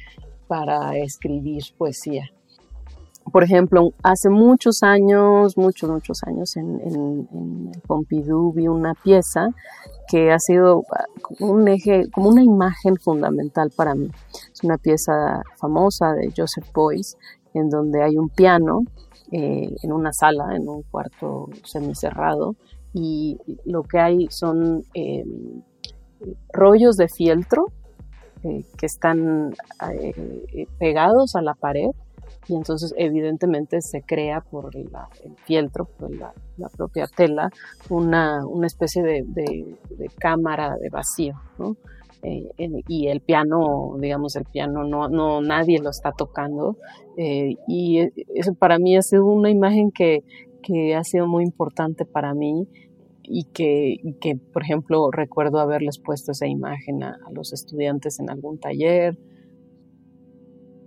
para 0.51 0.97
escribir 0.97 1.63
poesía. 1.77 2.25
Por 3.31 3.41
ejemplo, 3.41 3.91
hace 4.03 4.29
muchos 4.29 4.83
años, 4.83 5.55
muchos, 5.55 5.89
muchos 5.89 6.21
años, 6.27 6.57
en, 6.57 7.71
Pompidou 7.87 8.51
vi 8.51 8.67
una 8.67 8.93
pieza 8.93 9.47
que 10.09 10.29
ha 10.29 10.39
sido 10.39 10.83
un 11.39 11.69
eje, 11.69 12.09
como 12.11 12.27
una 12.27 12.43
imagen 12.43 12.97
fundamental 12.97 13.71
para 13.73 13.95
mí. 13.95 14.09
Es 14.51 14.61
una 14.65 14.77
pieza 14.77 15.41
famosa 15.55 16.11
de 16.11 16.33
Joseph 16.35 16.67
Beuys, 16.75 17.15
en 17.53 17.69
donde 17.69 18.03
hay 18.03 18.17
un 18.17 18.27
piano 18.27 18.81
eh, 19.31 19.73
en 19.81 19.93
una 19.93 20.11
sala, 20.11 20.53
en 20.53 20.67
un 20.67 20.81
cuarto 20.81 21.47
semicerrado, 21.63 22.57
y 22.93 23.37
lo 23.63 23.83
que 23.83 23.99
hay 23.99 24.27
son 24.29 24.83
eh, 24.95 25.23
rollos 26.51 26.97
de 26.97 27.07
fieltro 27.07 27.67
eh, 28.43 28.63
que 28.77 28.85
están 28.85 29.53
eh, 29.91 30.65
pegados 30.79 31.35
a 31.35 31.41
la 31.41 31.53
pared 31.53 31.89
y 32.47 32.55
entonces 32.55 32.93
evidentemente 32.97 33.81
se 33.81 34.01
crea 34.01 34.41
por 34.41 34.75
el 34.75 34.89
fieltro, 35.45 35.85
por 35.85 36.15
la, 36.15 36.33
propia 36.75 37.05
tela, 37.07 37.49
una, 37.89 38.41
especie 38.65 39.03
de, 39.03 39.77
cámara 40.17 40.75
de 40.77 40.89
vacío, 40.89 41.35
y 42.23 43.07
el 43.07 43.21
piano, 43.21 43.95
digamos, 43.99 44.35
el 44.35 44.45
piano 44.45 44.83
no, 44.83 45.07
no 45.07 45.41
nadie 45.41 45.79
lo 45.79 45.91
está 45.91 46.11
tocando, 46.11 46.77
y 47.15 47.99
eso 48.33 48.53
para 48.55 48.79
mí 48.79 48.97
ha 48.97 49.01
sido 49.03 49.25
una 49.25 49.51
imagen 49.51 49.91
que, 49.91 50.23
que 50.63 50.95
ha 50.95 51.03
sido 51.03 51.27
muy 51.27 51.43
importante 51.43 52.05
para 52.05 52.33
mí 52.33 52.67
y 53.33 53.45
que, 53.45 54.17
que, 54.19 54.35
por 54.35 54.63
ejemplo, 54.63 55.09
recuerdo 55.09 55.59
haberles 55.59 55.99
puesto 55.99 56.33
esa 56.33 56.47
imagen 56.47 57.01
a, 57.01 57.17
los 57.31 57.53
estudiantes 57.53 58.19
en 58.19 58.29
algún 58.29 58.59
taller. 58.59 59.17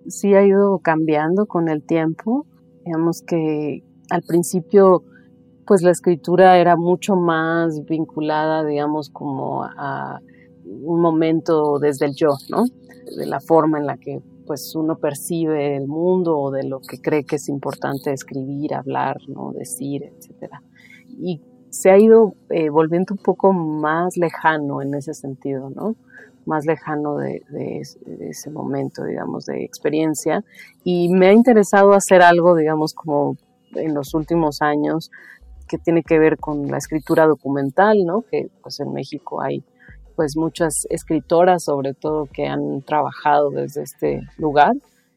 Sí 0.09 0.35
ha 0.35 0.45
ido 0.45 0.79
cambiando 0.81 1.47
con 1.47 1.71
el 1.71 1.83
tiempo. 1.83 2.45
Digamos 2.85 3.23
que 3.23 3.83
al 4.11 4.23
principio, 4.29 5.05
pues 5.67 5.81
la 5.81 5.91
escritura 5.91 6.59
era 6.59 6.77
mucho 6.77 7.17
más 7.17 7.83
vinculada, 7.87 8.63
digamos, 8.63 9.09
como 9.09 9.65
a 9.65 10.21
un 10.67 11.01
momento 11.01 11.79
desde 11.79 12.05
el 12.05 12.15
yo, 12.15 12.37
¿no? 12.51 12.65
De 13.17 13.25
la 13.25 13.41
forma 13.41 13.79
en 13.79 13.87
la 13.87 13.97
que 13.97 14.21
pues 14.47 14.75
uno 14.77 14.99
percibe 14.99 15.79
el 15.79 15.87
mundo 15.87 16.39
o 16.39 16.51
de 16.51 16.65
lo 16.65 16.81
que 16.81 17.01
cree 17.01 17.25
que 17.25 17.37
es 17.37 17.49
importante 17.49 18.13
escribir, 18.13 18.75
hablar, 18.75 19.17
¿no? 19.29 19.53
decir, 19.53 20.03
etcétera. 20.03 20.63
Y 21.09 21.41
se 21.75 21.91
ha 21.91 21.99
ido 21.99 22.35
eh, 22.51 22.71
volviendo 22.71 23.15
un 23.15 23.19
poco 23.19 23.53
más 23.53 24.17
lejano 24.17 24.81
en 24.81 24.95
ese 24.95 25.13
sentido, 25.13 25.71
¿no? 25.71 25.97
Más 26.47 26.67
lejano 26.67 27.17
de, 27.17 27.43
ese 28.21 28.51
momento, 28.51 29.03
digamos, 29.03 29.47
de 29.47 29.65
experiencia. 29.65 30.45
Y 30.85 31.09
me 31.09 31.27
ha 31.27 31.33
interesado 31.33 31.93
hacer 31.95 32.23
algo, 32.23 32.55
digamos, 32.55 32.95
como 32.95 33.37
en 33.75 33.93
los 33.93 34.15
últimos 34.15 34.63
años, 34.63 35.11
que 35.67 35.79
tiene 35.79 36.05
que 36.05 36.21
ver 36.21 36.39
con 36.39 36.69
la 36.69 36.79
escritura 36.79 37.27
documental, 37.27 38.05
¿no? 38.05 38.23
Que 38.23 38.51
pues 38.63 38.79
en 38.79 38.93
México 38.93 39.43
hay 39.43 39.65
pues 40.15 40.37
muchas 40.37 40.87
escritoras, 40.91 41.65
sobre 41.65 41.93
todo, 41.93 42.27
que 42.27 42.47
han 42.47 42.83
trabajado 42.83 43.51
desde 43.51 43.83
este 43.83 44.21
lugar. 44.39 44.75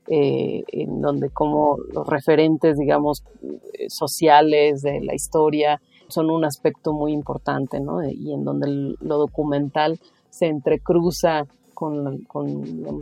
Eh, 0.09 0.63
en 0.69 1.01
donde 1.01 1.29
como 1.29 1.77
los 1.93 2.07
referentes, 2.07 2.77
digamos, 2.77 3.25
eh, 3.73 3.89
sociales 3.89 4.81
de 4.81 5.01
la 5.01 5.13
historia 5.13 5.81
son 6.07 6.29
un 6.29 6.45
aspecto 6.45 6.93
muy 6.93 7.13
importante, 7.13 7.79
¿no? 7.79 8.03
Y 8.03 8.33
en 8.33 8.43
donde 8.43 8.95
lo 8.99 9.17
documental 9.17 9.99
se 10.29 10.47
entrecruza 10.47 11.45
con, 11.73 12.25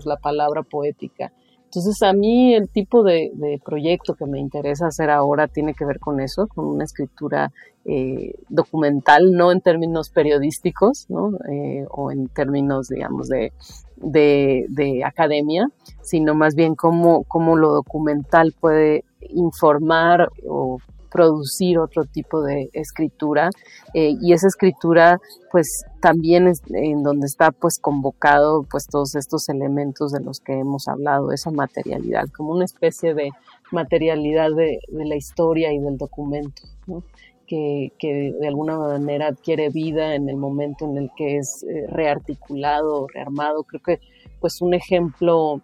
la 0.05 0.17
palabra 0.17 0.63
poética. 0.63 1.31
Entonces 1.65 2.01
a 2.03 2.13
mí 2.13 2.53
el 2.53 2.69
tipo 2.69 3.03
de, 3.03 3.31
proyecto 3.63 4.15
que 4.15 4.25
me 4.25 4.39
interesa 4.39 4.87
hacer 4.87 5.09
ahora 5.09 5.47
tiene 5.47 5.73
que 5.73 5.85
ver 5.85 5.99
con 5.99 6.19
eso, 6.19 6.47
con 6.47 6.65
una 6.65 6.83
escritura 6.83 7.51
eh, 7.85 8.33
documental, 8.49 9.31
no 9.31 9.51
en 9.51 9.61
términos 9.61 10.09
periodísticos, 10.09 11.05
¿no? 11.09 11.31
Eh, 11.51 11.85
o 11.89 12.11
en 12.11 12.27
términos, 12.29 12.87
digamos, 12.87 13.27
de, 13.27 13.51
de, 13.97 15.03
academia, 15.05 15.67
sino 16.01 16.33
más 16.33 16.55
bien 16.55 16.75
cómo, 16.75 17.23
cómo 17.23 17.55
lo 17.55 17.73
documental 17.73 18.53
puede 18.59 19.03
informar 19.29 20.29
o 20.47 20.79
producir 21.15 21.79
otro 21.79 22.03
tipo 22.03 22.41
de 22.41 22.69
escritura 22.73 23.49
eh, 23.93 24.17
y 24.21 24.33
esa 24.33 24.47
escritura 24.47 25.17
pues 25.49 25.85
también 26.01 26.45
es 26.49 26.61
en 26.73 27.03
donde 27.03 27.25
está 27.25 27.51
pues 27.51 27.79
convocado 27.79 28.63
pues 28.69 28.85
todos 28.91 29.15
estos 29.15 29.47
elementos 29.47 30.11
de 30.11 30.19
los 30.19 30.41
que 30.41 30.59
hemos 30.59 30.89
hablado, 30.89 31.31
esa 31.31 31.51
materialidad, 31.51 32.25
como 32.35 32.51
una 32.51 32.65
especie 32.65 33.13
de 33.13 33.29
materialidad 33.71 34.49
de, 34.51 34.79
la 34.91 35.15
historia 35.15 35.71
y 35.71 35.79
del 35.79 35.97
documento, 35.97 36.63
que, 37.47 37.93
de 38.01 38.47
alguna 38.49 38.77
manera 38.77 39.27
adquiere 39.27 39.69
vida 39.69 40.15
en 40.15 40.27
el 40.27 40.35
momento 40.35 40.83
en 40.83 40.97
el 40.97 41.11
que 41.15 41.37
es 41.37 41.63
eh, 41.63 41.85
rearticulado, 41.87 43.07
rearmado. 43.07 43.63
Creo 43.63 43.81
que 43.81 43.99
pues 44.41 44.61
un 44.61 44.73
ejemplo 44.73 45.61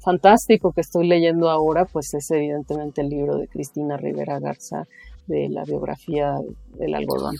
fantástico 0.00 0.72
que 0.72 0.80
estoy 0.80 1.06
leyendo 1.06 1.50
ahora, 1.50 1.84
pues 1.84 2.12
es 2.14 2.30
evidentemente 2.30 3.00
el 3.00 3.08
libro 3.08 3.36
de 3.36 3.48
Cristina 3.48 3.96
Rivera 3.96 4.38
Garza 4.40 4.86
de 5.26 5.48
la 5.48 5.64
biografía 5.64 6.34
del 6.78 6.94
algodón, 6.94 7.36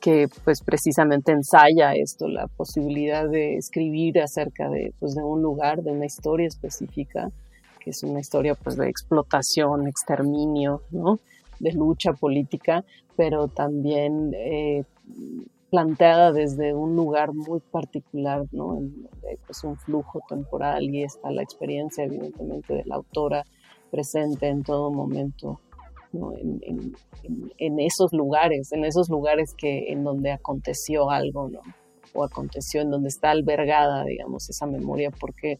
que 0.00 0.28
pues 0.44 0.60
precisamente 0.62 1.32
ensaya 1.32 1.94
esto, 1.94 2.28
la 2.28 2.46
posibilidad 2.48 3.28
de 3.28 3.56
escribir 3.56 4.20
acerca 4.20 4.68
de, 4.68 4.92
pues, 4.98 5.14
de 5.14 5.22
un 5.22 5.40
lugar, 5.40 5.82
de 5.82 5.92
una 5.92 6.06
historia 6.06 6.48
específica, 6.48 7.30
que 7.80 7.90
es 7.90 8.02
una 8.02 8.20
historia 8.20 8.54
pues 8.54 8.76
de 8.76 8.88
explotación, 8.88 9.86
exterminio, 9.86 10.82
¿no? 10.90 11.20
de 11.60 11.72
lucha 11.72 12.12
política, 12.12 12.84
pero 13.16 13.48
también 13.48 14.32
eh, 14.34 14.84
planteada 15.74 16.30
desde 16.30 16.72
un 16.72 16.94
lugar 16.94 17.34
muy 17.34 17.58
particular, 17.58 18.44
¿no? 18.52 18.78
pues 19.44 19.64
un 19.64 19.76
flujo 19.76 20.20
temporal 20.28 20.84
y 20.84 21.02
está 21.02 21.32
la 21.32 21.42
experiencia 21.42 22.04
evidentemente 22.04 22.74
de 22.74 22.84
la 22.84 22.94
autora 22.94 23.42
presente 23.90 24.46
en 24.46 24.62
todo 24.62 24.92
momento, 24.92 25.58
¿no? 26.12 26.32
en, 26.32 27.80
esos 27.80 28.12
lugares, 28.12 28.70
en 28.70 28.84
esos 28.84 29.10
lugares 29.10 29.52
que 29.58 29.90
en 29.90 30.04
donde 30.04 30.30
aconteció 30.30 31.10
algo, 31.10 31.48
¿no? 31.48 31.60
o 32.14 32.22
aconteció 32.22 32.80
en 32.80 32.90
donde 32.90 33.08
está 33.08 33.32
albergada, 33.32 34.04
digamos, 34.04 34.48
esa 34.48 34.66
memoria, 34.66 35.10
porque 35.10 35.58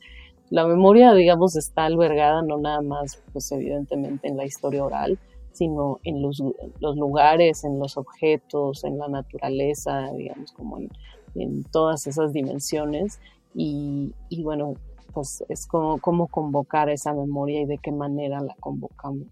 la 0.48 0.64
memoria, 0.64 1.12
digamos, 1.12 1.56
está 1.56 1.86
albergada 1.86 2.42
no 2.42 2.58
nada 2.58 2.82
más, 2.82 3.20
pues 3.32 3.50
evidentemente 3.50 4.28
en 4.28 4.36
la 4.36 4.44
historia 4.44 4.84
oral, 4.84 5.18
sino 5.54 6.00
en 6.02 6.20
los, 6.20 6.42
lugares, 6.96 7.64
en 7.64 7.78
los 7.78 7.96
objetos, 7.96 8.82
en 8.84 8.98
la 8.98 9.08
naturaleza, 9.08 10.10
digamos, 10.12 10.52
como 10.52 10.78
en, 11.34 11.64
todas 11.70 12.06
esas 12.08 12.32
dimensiones. 12.32 13.20
Y, 13.54 14.12
bueno, 14.42 14.74
pues 15.12 15.44
es 15.48 15.66
como, 15.66 16.00
cómo 16.00 16.26
convocar 16.26 16.90
esa 16.90 17.14
memoria 17.14 17.60
y 17.60 17.66
de 17.66 17.78
qué 17.78 17.92
manera 17.92 18.40
la 18.40 18.56
convocamos. 18.58 19.28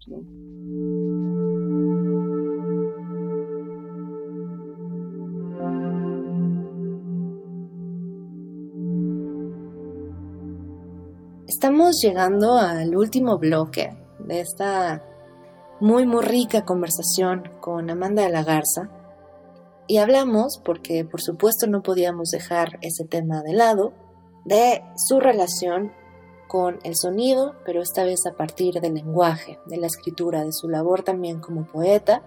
Estamos 11.47 12.01
llegando 12.01 12.53
al 12.53 12.95
último 12.95 13.37
bloque 13.37 13.93
de 14.19 14.39
esta 14.39 15.03
muy, 15.83 16.05
muy 16.05 16.23
rica 16.23 16.63
conversación 16.63 17.43
con 17.59 17.89
Amanda 17.89 18.23
de 18.23 18.29
la 18.29 18.45
Garza. 18.45 18.89
Y 19.85 19.97
hablamos, 19.97 20.61
porque 20.63 21.03
por 21.03 21.21
supuesto 21.21 21.67
no 21.67 21.83
podíamos 21.83 22.29
dejar 22.29 22.79
ese 22.79 23.03
tema 23.03 23.41
de 23.41 23.51
lado, 23.51 23.91
de 24.45 24.81
su 24.95 25.19
relación 25.19 25.91
con 26.47 26.79
el 26.85 26.95
sonido, 26.95 27.55
pero 27.65 27.81
esta 27.81 28.05
vez 28.05 28.25
a 28.25 28.37
partir 28.37 28.75
del 28.75 28.93
lenguaje, 28.93 29.59
de 29.65 29.75
la 29.75 29.87
escritura, 29.87 30.45
de 30.45 30.53
su 30.53 30.69
labor 30.69 31.03
también 31.03 31.41
como 31.41 31.67
poeta 31.67 32.23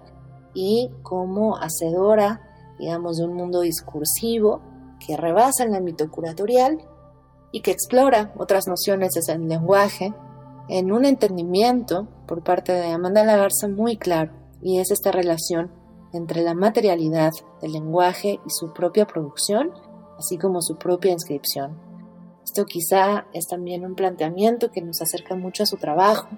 y 0.53 0.91
como 1.03 1.57
hacedora, 1.57 2.43
digamos, 2.79 3.17
de 3.17 3.25
un 3.25 3.33
mundo 3.33 3.63
discursivo 3.63 4.61
que 5.07 5.17
rebasa 5.17 5.65
el 5.65 5.75
ámbito 5.75 6.11
curatorial 6.11 6.87
y 7.53 7.63
que 7.63 7.71
explora 7.71 8.35
otras 8.37 8.67
nociones 8.67 9.15
del 9.15 9.49
lenguaje 9.49 10.13
en 10.69 10.93
un 10.93 11.05
entendimiento 11.05 12.09
por 12.27 12.43
parte 12.43 12.73
de 12.73 12.89
Amanda 12.89 13.25
Lagarza 13.25 13.69
muy 13.69 13.97
claro, 13.97 14.33
y 14.62 14.79
es 14.79 14.91
esta 14.91 15.12
relación 15.12 15.71
entre 16.12 16.43
la 16.43 16.55
materialidad 16.55 17.33
del 17.61 17.73
lenguaje 17.73 18.41
y 18.45 18.51
su 18.51 18.73
propia 18.73 19.07
producción, 19.07 19.71
así 20.19 20.39
como 20.39 20.62
su 20.62 20.77
propia 20.77 21.12
inscripción. 21.12 21.79
Esto 22.45 22.64
quizá 22.64 23.27
es 23.33 23.47
también 23.47 23.85
un 23.85 23.95
planteamiento 23.95 24.71
que 24.71 24.81
nos 24.81 25.03
acerca 25.03 25.37
mucho 25.37 25.62
a 25.62 25.67
su 25.67 25.77
trabajo 25.77 26.29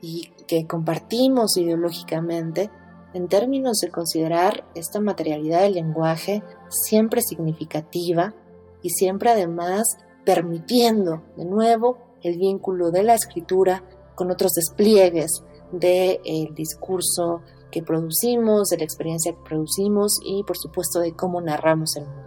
y 0.00 0.30
que 0.46 0.66
compartimos 0.66 1.56
ideológicamente 1.56 2.70
en 3.14 3.28
términos 3.28 3.78
de 3.78 3.90
considerar 3.90 4.64
esta 4.74 5.00
materialidad 5.00 5.62
del 5.62 5.74
lenguaje 5.74 6.42
siempre 6.68 7.22
significativa 7.22 8.34
y 8.82 8.90
siempre 8.90 9.30
además 9.30 9.84
permitiendo 10.24 11.22
de 11.36 11.46
nuevo 11.46 12.07
el 12.22 12.38
vínculo 12.38 12.90
de 12.90 13.02
la 13.02 13.14
escritura 13.14 13.84
con 14.14 14.30
otros 14.30 14.52
despliegues 14.52 15.42
del 15.72 16.54
discurso 16.54 17.42
que 17.70 17.82
producimos, 17.82 18.68
de 18.68 18.78
la 18.78 18.84
experiencia 18.84 19.32
que 19.32 19.48
producimos 19.48 20.18
y 20.24 20.42
por 20.44 20.56
supuesto 20.56 21.00
de 21.00 21.14
cómo 21.14 21.40
narramos 21.40 21.96
el 21.96 22.04
mundo. 22.06 22.22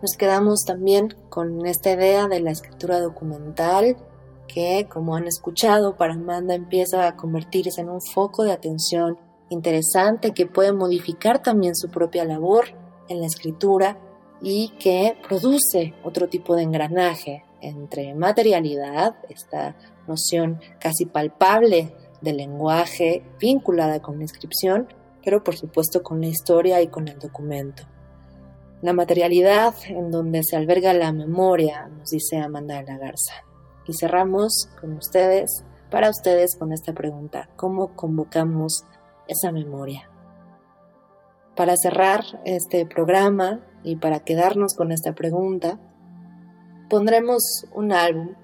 Nos 0.00 0.16
quedamos 0.16 0.64
también 0.66 1.16
con 1.28 1.66
esta 1.66 1.92
idea 1.92 2.28
de 2.28 2.40
la 2.40 2.50
escritura 2.50 3.00
documental 3.00 3.96
que, 4.46 4.86
como 4.90 5.16
han 5.16 5.26
escuchado, 5.26 5.96
para 5.96 6.14
Amanda 6.14 6.54
empieza 6.54 7.06
a 7.06 7.16
convertirse 7.16 7.80
en 7.80 7.88
un 7.88 8.02
foco 8.02 8.44
de 8.44 8.52
atención 8.52 9.18
interesante 9.48 10.32
que 10.32 10.46
puede 10.46 10.72
modificar 10.72 11.42
también 11.42 11.74
su 11.74 11.88
propia 11.88 12.24
labor 12.24 12.66
en 13.08 13.20
la 13.20 13.26
escritura 13.26 13.98
y 14.42 14.70
que 14.78 15.16
produce 15.26 15.94
otro 16.04 16.28
tipo 16.28 16.54
de 16.54 16.62
engranaje 16.62 17.44
entre 17.68 18.14
materialidad, 18.14 19.16
esta 19.28 19.76
noción 20.06 20.60
casi 20.78 21.06
palpable 21.06 21.94
del 22.20 22.38
lenguaje 22.38 23.24
vinculada 23.38 24.00
con 24.00 24.16
la 24.16 24.24
inscripción, 24.24 24.88
pero 25.22 25.44
por 25.44 25.56
supuesto 25.56 26.02
con 26.02 26.20
la 26.20 26.26
historia 26.26 26.80
y 26.82 26.88
con 26.88 27.08
el 27.08 27.18
documento. 27.18 27.84
La 28.82 28.92
materialidad 28.92 29.74
en 29.86 30.10
donde 30.10 30.42
se 30.42 30.56
alberga 30.56 30.92
la 30.92 31.12
memoria, 31.12 31.88
nos 31.88 32.10
dice 32.10 32.38
Amanda 32.38 32.76
de 32.76 32.84
la 32.84 32.98
Garza. 32.98 33.34
Y 33.86 33.94
cerramos 33.94 34.68
con 34.80 34.92
ustedes, 34.94 35.64
para 35.90 36.10
ustedes, 36.10 36.56
con 36.56 36.72
esta 36.72 36.92
pregunta, 36.92 37.48
¿cómo 37.56 37.94
convocamos 37.94 38.84
esa 39.26 39.52
memoria? 39.52 40.10
Para 41.56 41.76
cerrar 41.76 42.24
este 42.44 42.84
programa 42.84 43.60
y 43.82 43.96
para 43.96 44.20
quedarnos 44.20 44.74
con 44.74 44.92
esta 44.92 45.14
pregunta, 45.14 45.78
pondremos 46.88 47.66
un 47.72 47.92
álbum 47.92 48.34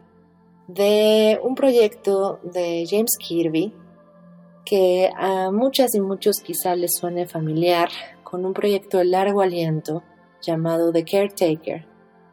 de 0.67 1.41
un 1.43 1.55
proyecto 1.55 2.39
de 2.43 2.85
James 2.89 3.17
Kirby 3.19 3.75
que 4.65 5.11
a 5.17 5.51
muchas 5.51 5.95
y 5.95 6.01
muchos 6.01 6.41
quizá 6.41 6.77
les 6.77 6.95
suene 6.97 7.27
familiar 7.27 7.89
con 8.23 8.45
un 8.45 8.53
proyecto 8.53 8.99
de 8.99 9.07
largo 9.07 9.41
aliento 9.41 10.03
llamado 10.41 10.93
The 10.93 11.05
Caretaker 11.05 11.87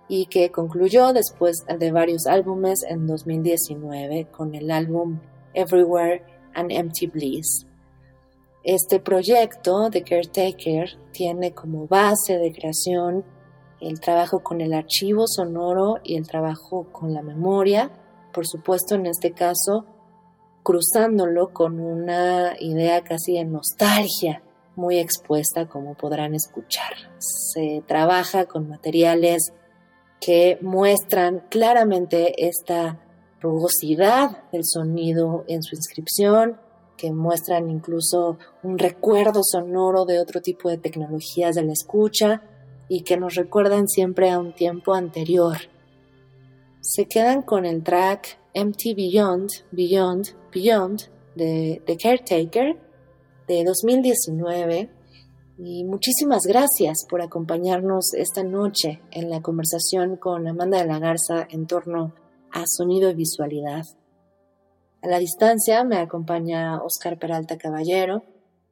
y 0.08 0.28
que 0.28 0.52
concluyó 0.52 1.14
después 1.14 1.58
de 1.68 1.92
varios 1.92 2.28
álbumes 2.28 2.84
en 2.88 3.08
2019 3.08 4.28
con 4.32 4.56
el 4.56 4.72
álbum 4.72 5.20
Everywhere 5.54 6.24
and 6.54 6.72
Empty 6.72 7.08
Bliss. 7.08 7.66
Este 8.64 9.00
proyecto, 9.00 9.90
The 9.90 10.04
Caretaker, 10.04 10.98
tiene 11.12 11.54
como 11.54 11.88
base 11.88 12.38
de 12.38 12.52
creación 12.52 13.24
el 13.80 14.00
trabajo 14.00 14.40
con 14.40 14.62
el 14.62 14.74
archivo 14.74 15.28
sonoro 15.28 15.98
y 16.04 16.16
el 16.16 16.28
trabajo 16.28 16.88
con 16.92 17.14
la 17.14 17.22
memoria, 17.22 17.92
por 18.34 18.48
supuesto 18.48 18.96
en 18.96 19.06
este 19.06 19.32
caso 19.32 19.86
cruzándolo 20.68 21.54
con 21.54 21.80
una 21.80 22.56
idea 22.60 23.02
casi 23.02 23.36
de 23.36 23.46
nostalgia 23.46 24.44
muy 24.76 25.00
expuesta 25.00 25.68
como 25.68 25.96
podrán 25.96 26.36
escuchar. 26.36 26.94
Se 27.20 27.84
trabaja 27.88 28.46
con 28.46 28.68
materiales 28.68 29.54
que 30.20 30.58
muestran 30.62 31.44
claramente 31.50 32.48
esta 32.48 33.00
rugosidad 33.40 34.44
del 34.52 34.66
sonido 34.66 35.46
en 35.48 35.64
su 35.64 35.76
inscripción, 35.76 36.60
que 36.98 37.12
muestran 37.12 37.70
incluso 37.70 38.38
un 38.62 38.78
recuerdo 38.78 39.42
sonoro 39.44 40.06
de 40.06 40.20
otro 40.20 40.42
tipo 40.42 40.70
de 40.70 40.78
tecnologías 40.78 41.56
de 41.56 41.64
la 41.64 41.72
escucha, 41.72 42.42
y 42.90 43.02
que 43.02 43.18
nos 43.18 43.36
recuerdan 43.36 43.88
siempre 43.88 44.30
a 44.30 44.40
un 44.40 44.54
tiempo 44.54 44.94
anterior. 44.94 45.58
Se 46.82 47.06
quedan 47.06 47.42
con 47.42 47.66
el 47.66 47.84
track 47.84 48.40
Empty 48.54 48.94
Beyond, 48.94 49.50
Beyond, 49.72 50.28
Beyond 50.54 51.02
de 51.36 51.82
The 51.86 51.98
Caretaker 51.98 52.78
de 53.48 53.64
2019 53.64 54.90
y 55.60 55.84
muchísimas 55.84 56.44
gracias 56.46 57.06
por 57.10 57.22
acompañarnos 57.22 58.14
esta 58.14 58.44
noche 58.44 59.02
en 59.12 59.30
la 59.30 59.42
conversación 59.42 60.18
con 60.18 60.48
Amanda 60.48 60.78
de 60.78 60.86
la 60.86 61.00
Garza 61.00 61.48
en 61.50 61.66
torno 61.68 62.14
a 62.52 62.64
sonido 62.66 63.10
y 63.10 63.16
visualidad. 63.16 63.84
A 65.02 65.08
la 65.08 65.20
distancia 65.20 65.84
me 65.84 65.98
acompaña 65.98 66.82
Oscar 66.82 67.18
Peralta 67.20 67.58
Caballero. 67.58 68.24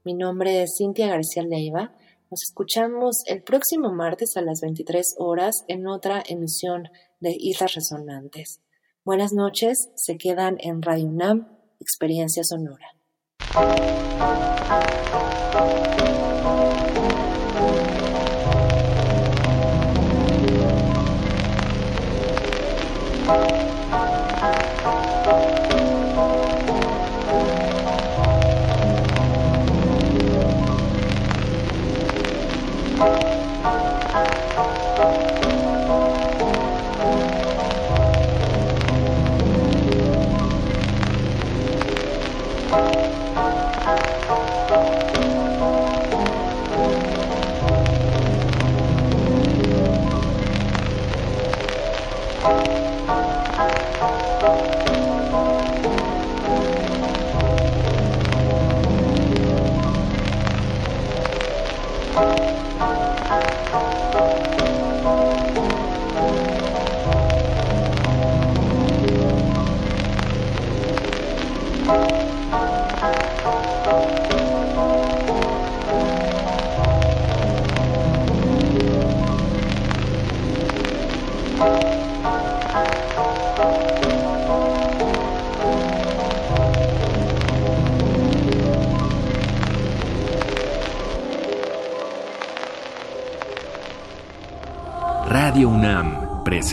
Mi 0.04 0.14
nombre 0.14 0.64
es 0.64 0.76
Cintia 0.78 1.08
García 1.08 1.44
Leiva. 1.44 1.94
Nos 2.32 2.42
escuchamos 2.44 3.22
el 3.28 3.44
próximo 3.44 3.94
martes 3.94 4.36
a 4.36 4.42
las 4.42 4.60
23 4.62 5.16
horas 5.20 5.64
en 5.68 5.88
otra 5.88 6.24
emisión 6.28 6.90
de 7.20 7.36
Islas 7.38 7.76
Resonantes. 7.76 8.62
Buenas 9.04 9.32
noches, 9.32 9.90
se 9.96 10.18
quedan 10.18 10.58
en 10.60 10.82
Radio 10.82 11.46
Experiencia 11.80 12.44
Sonora. 12.44 12.96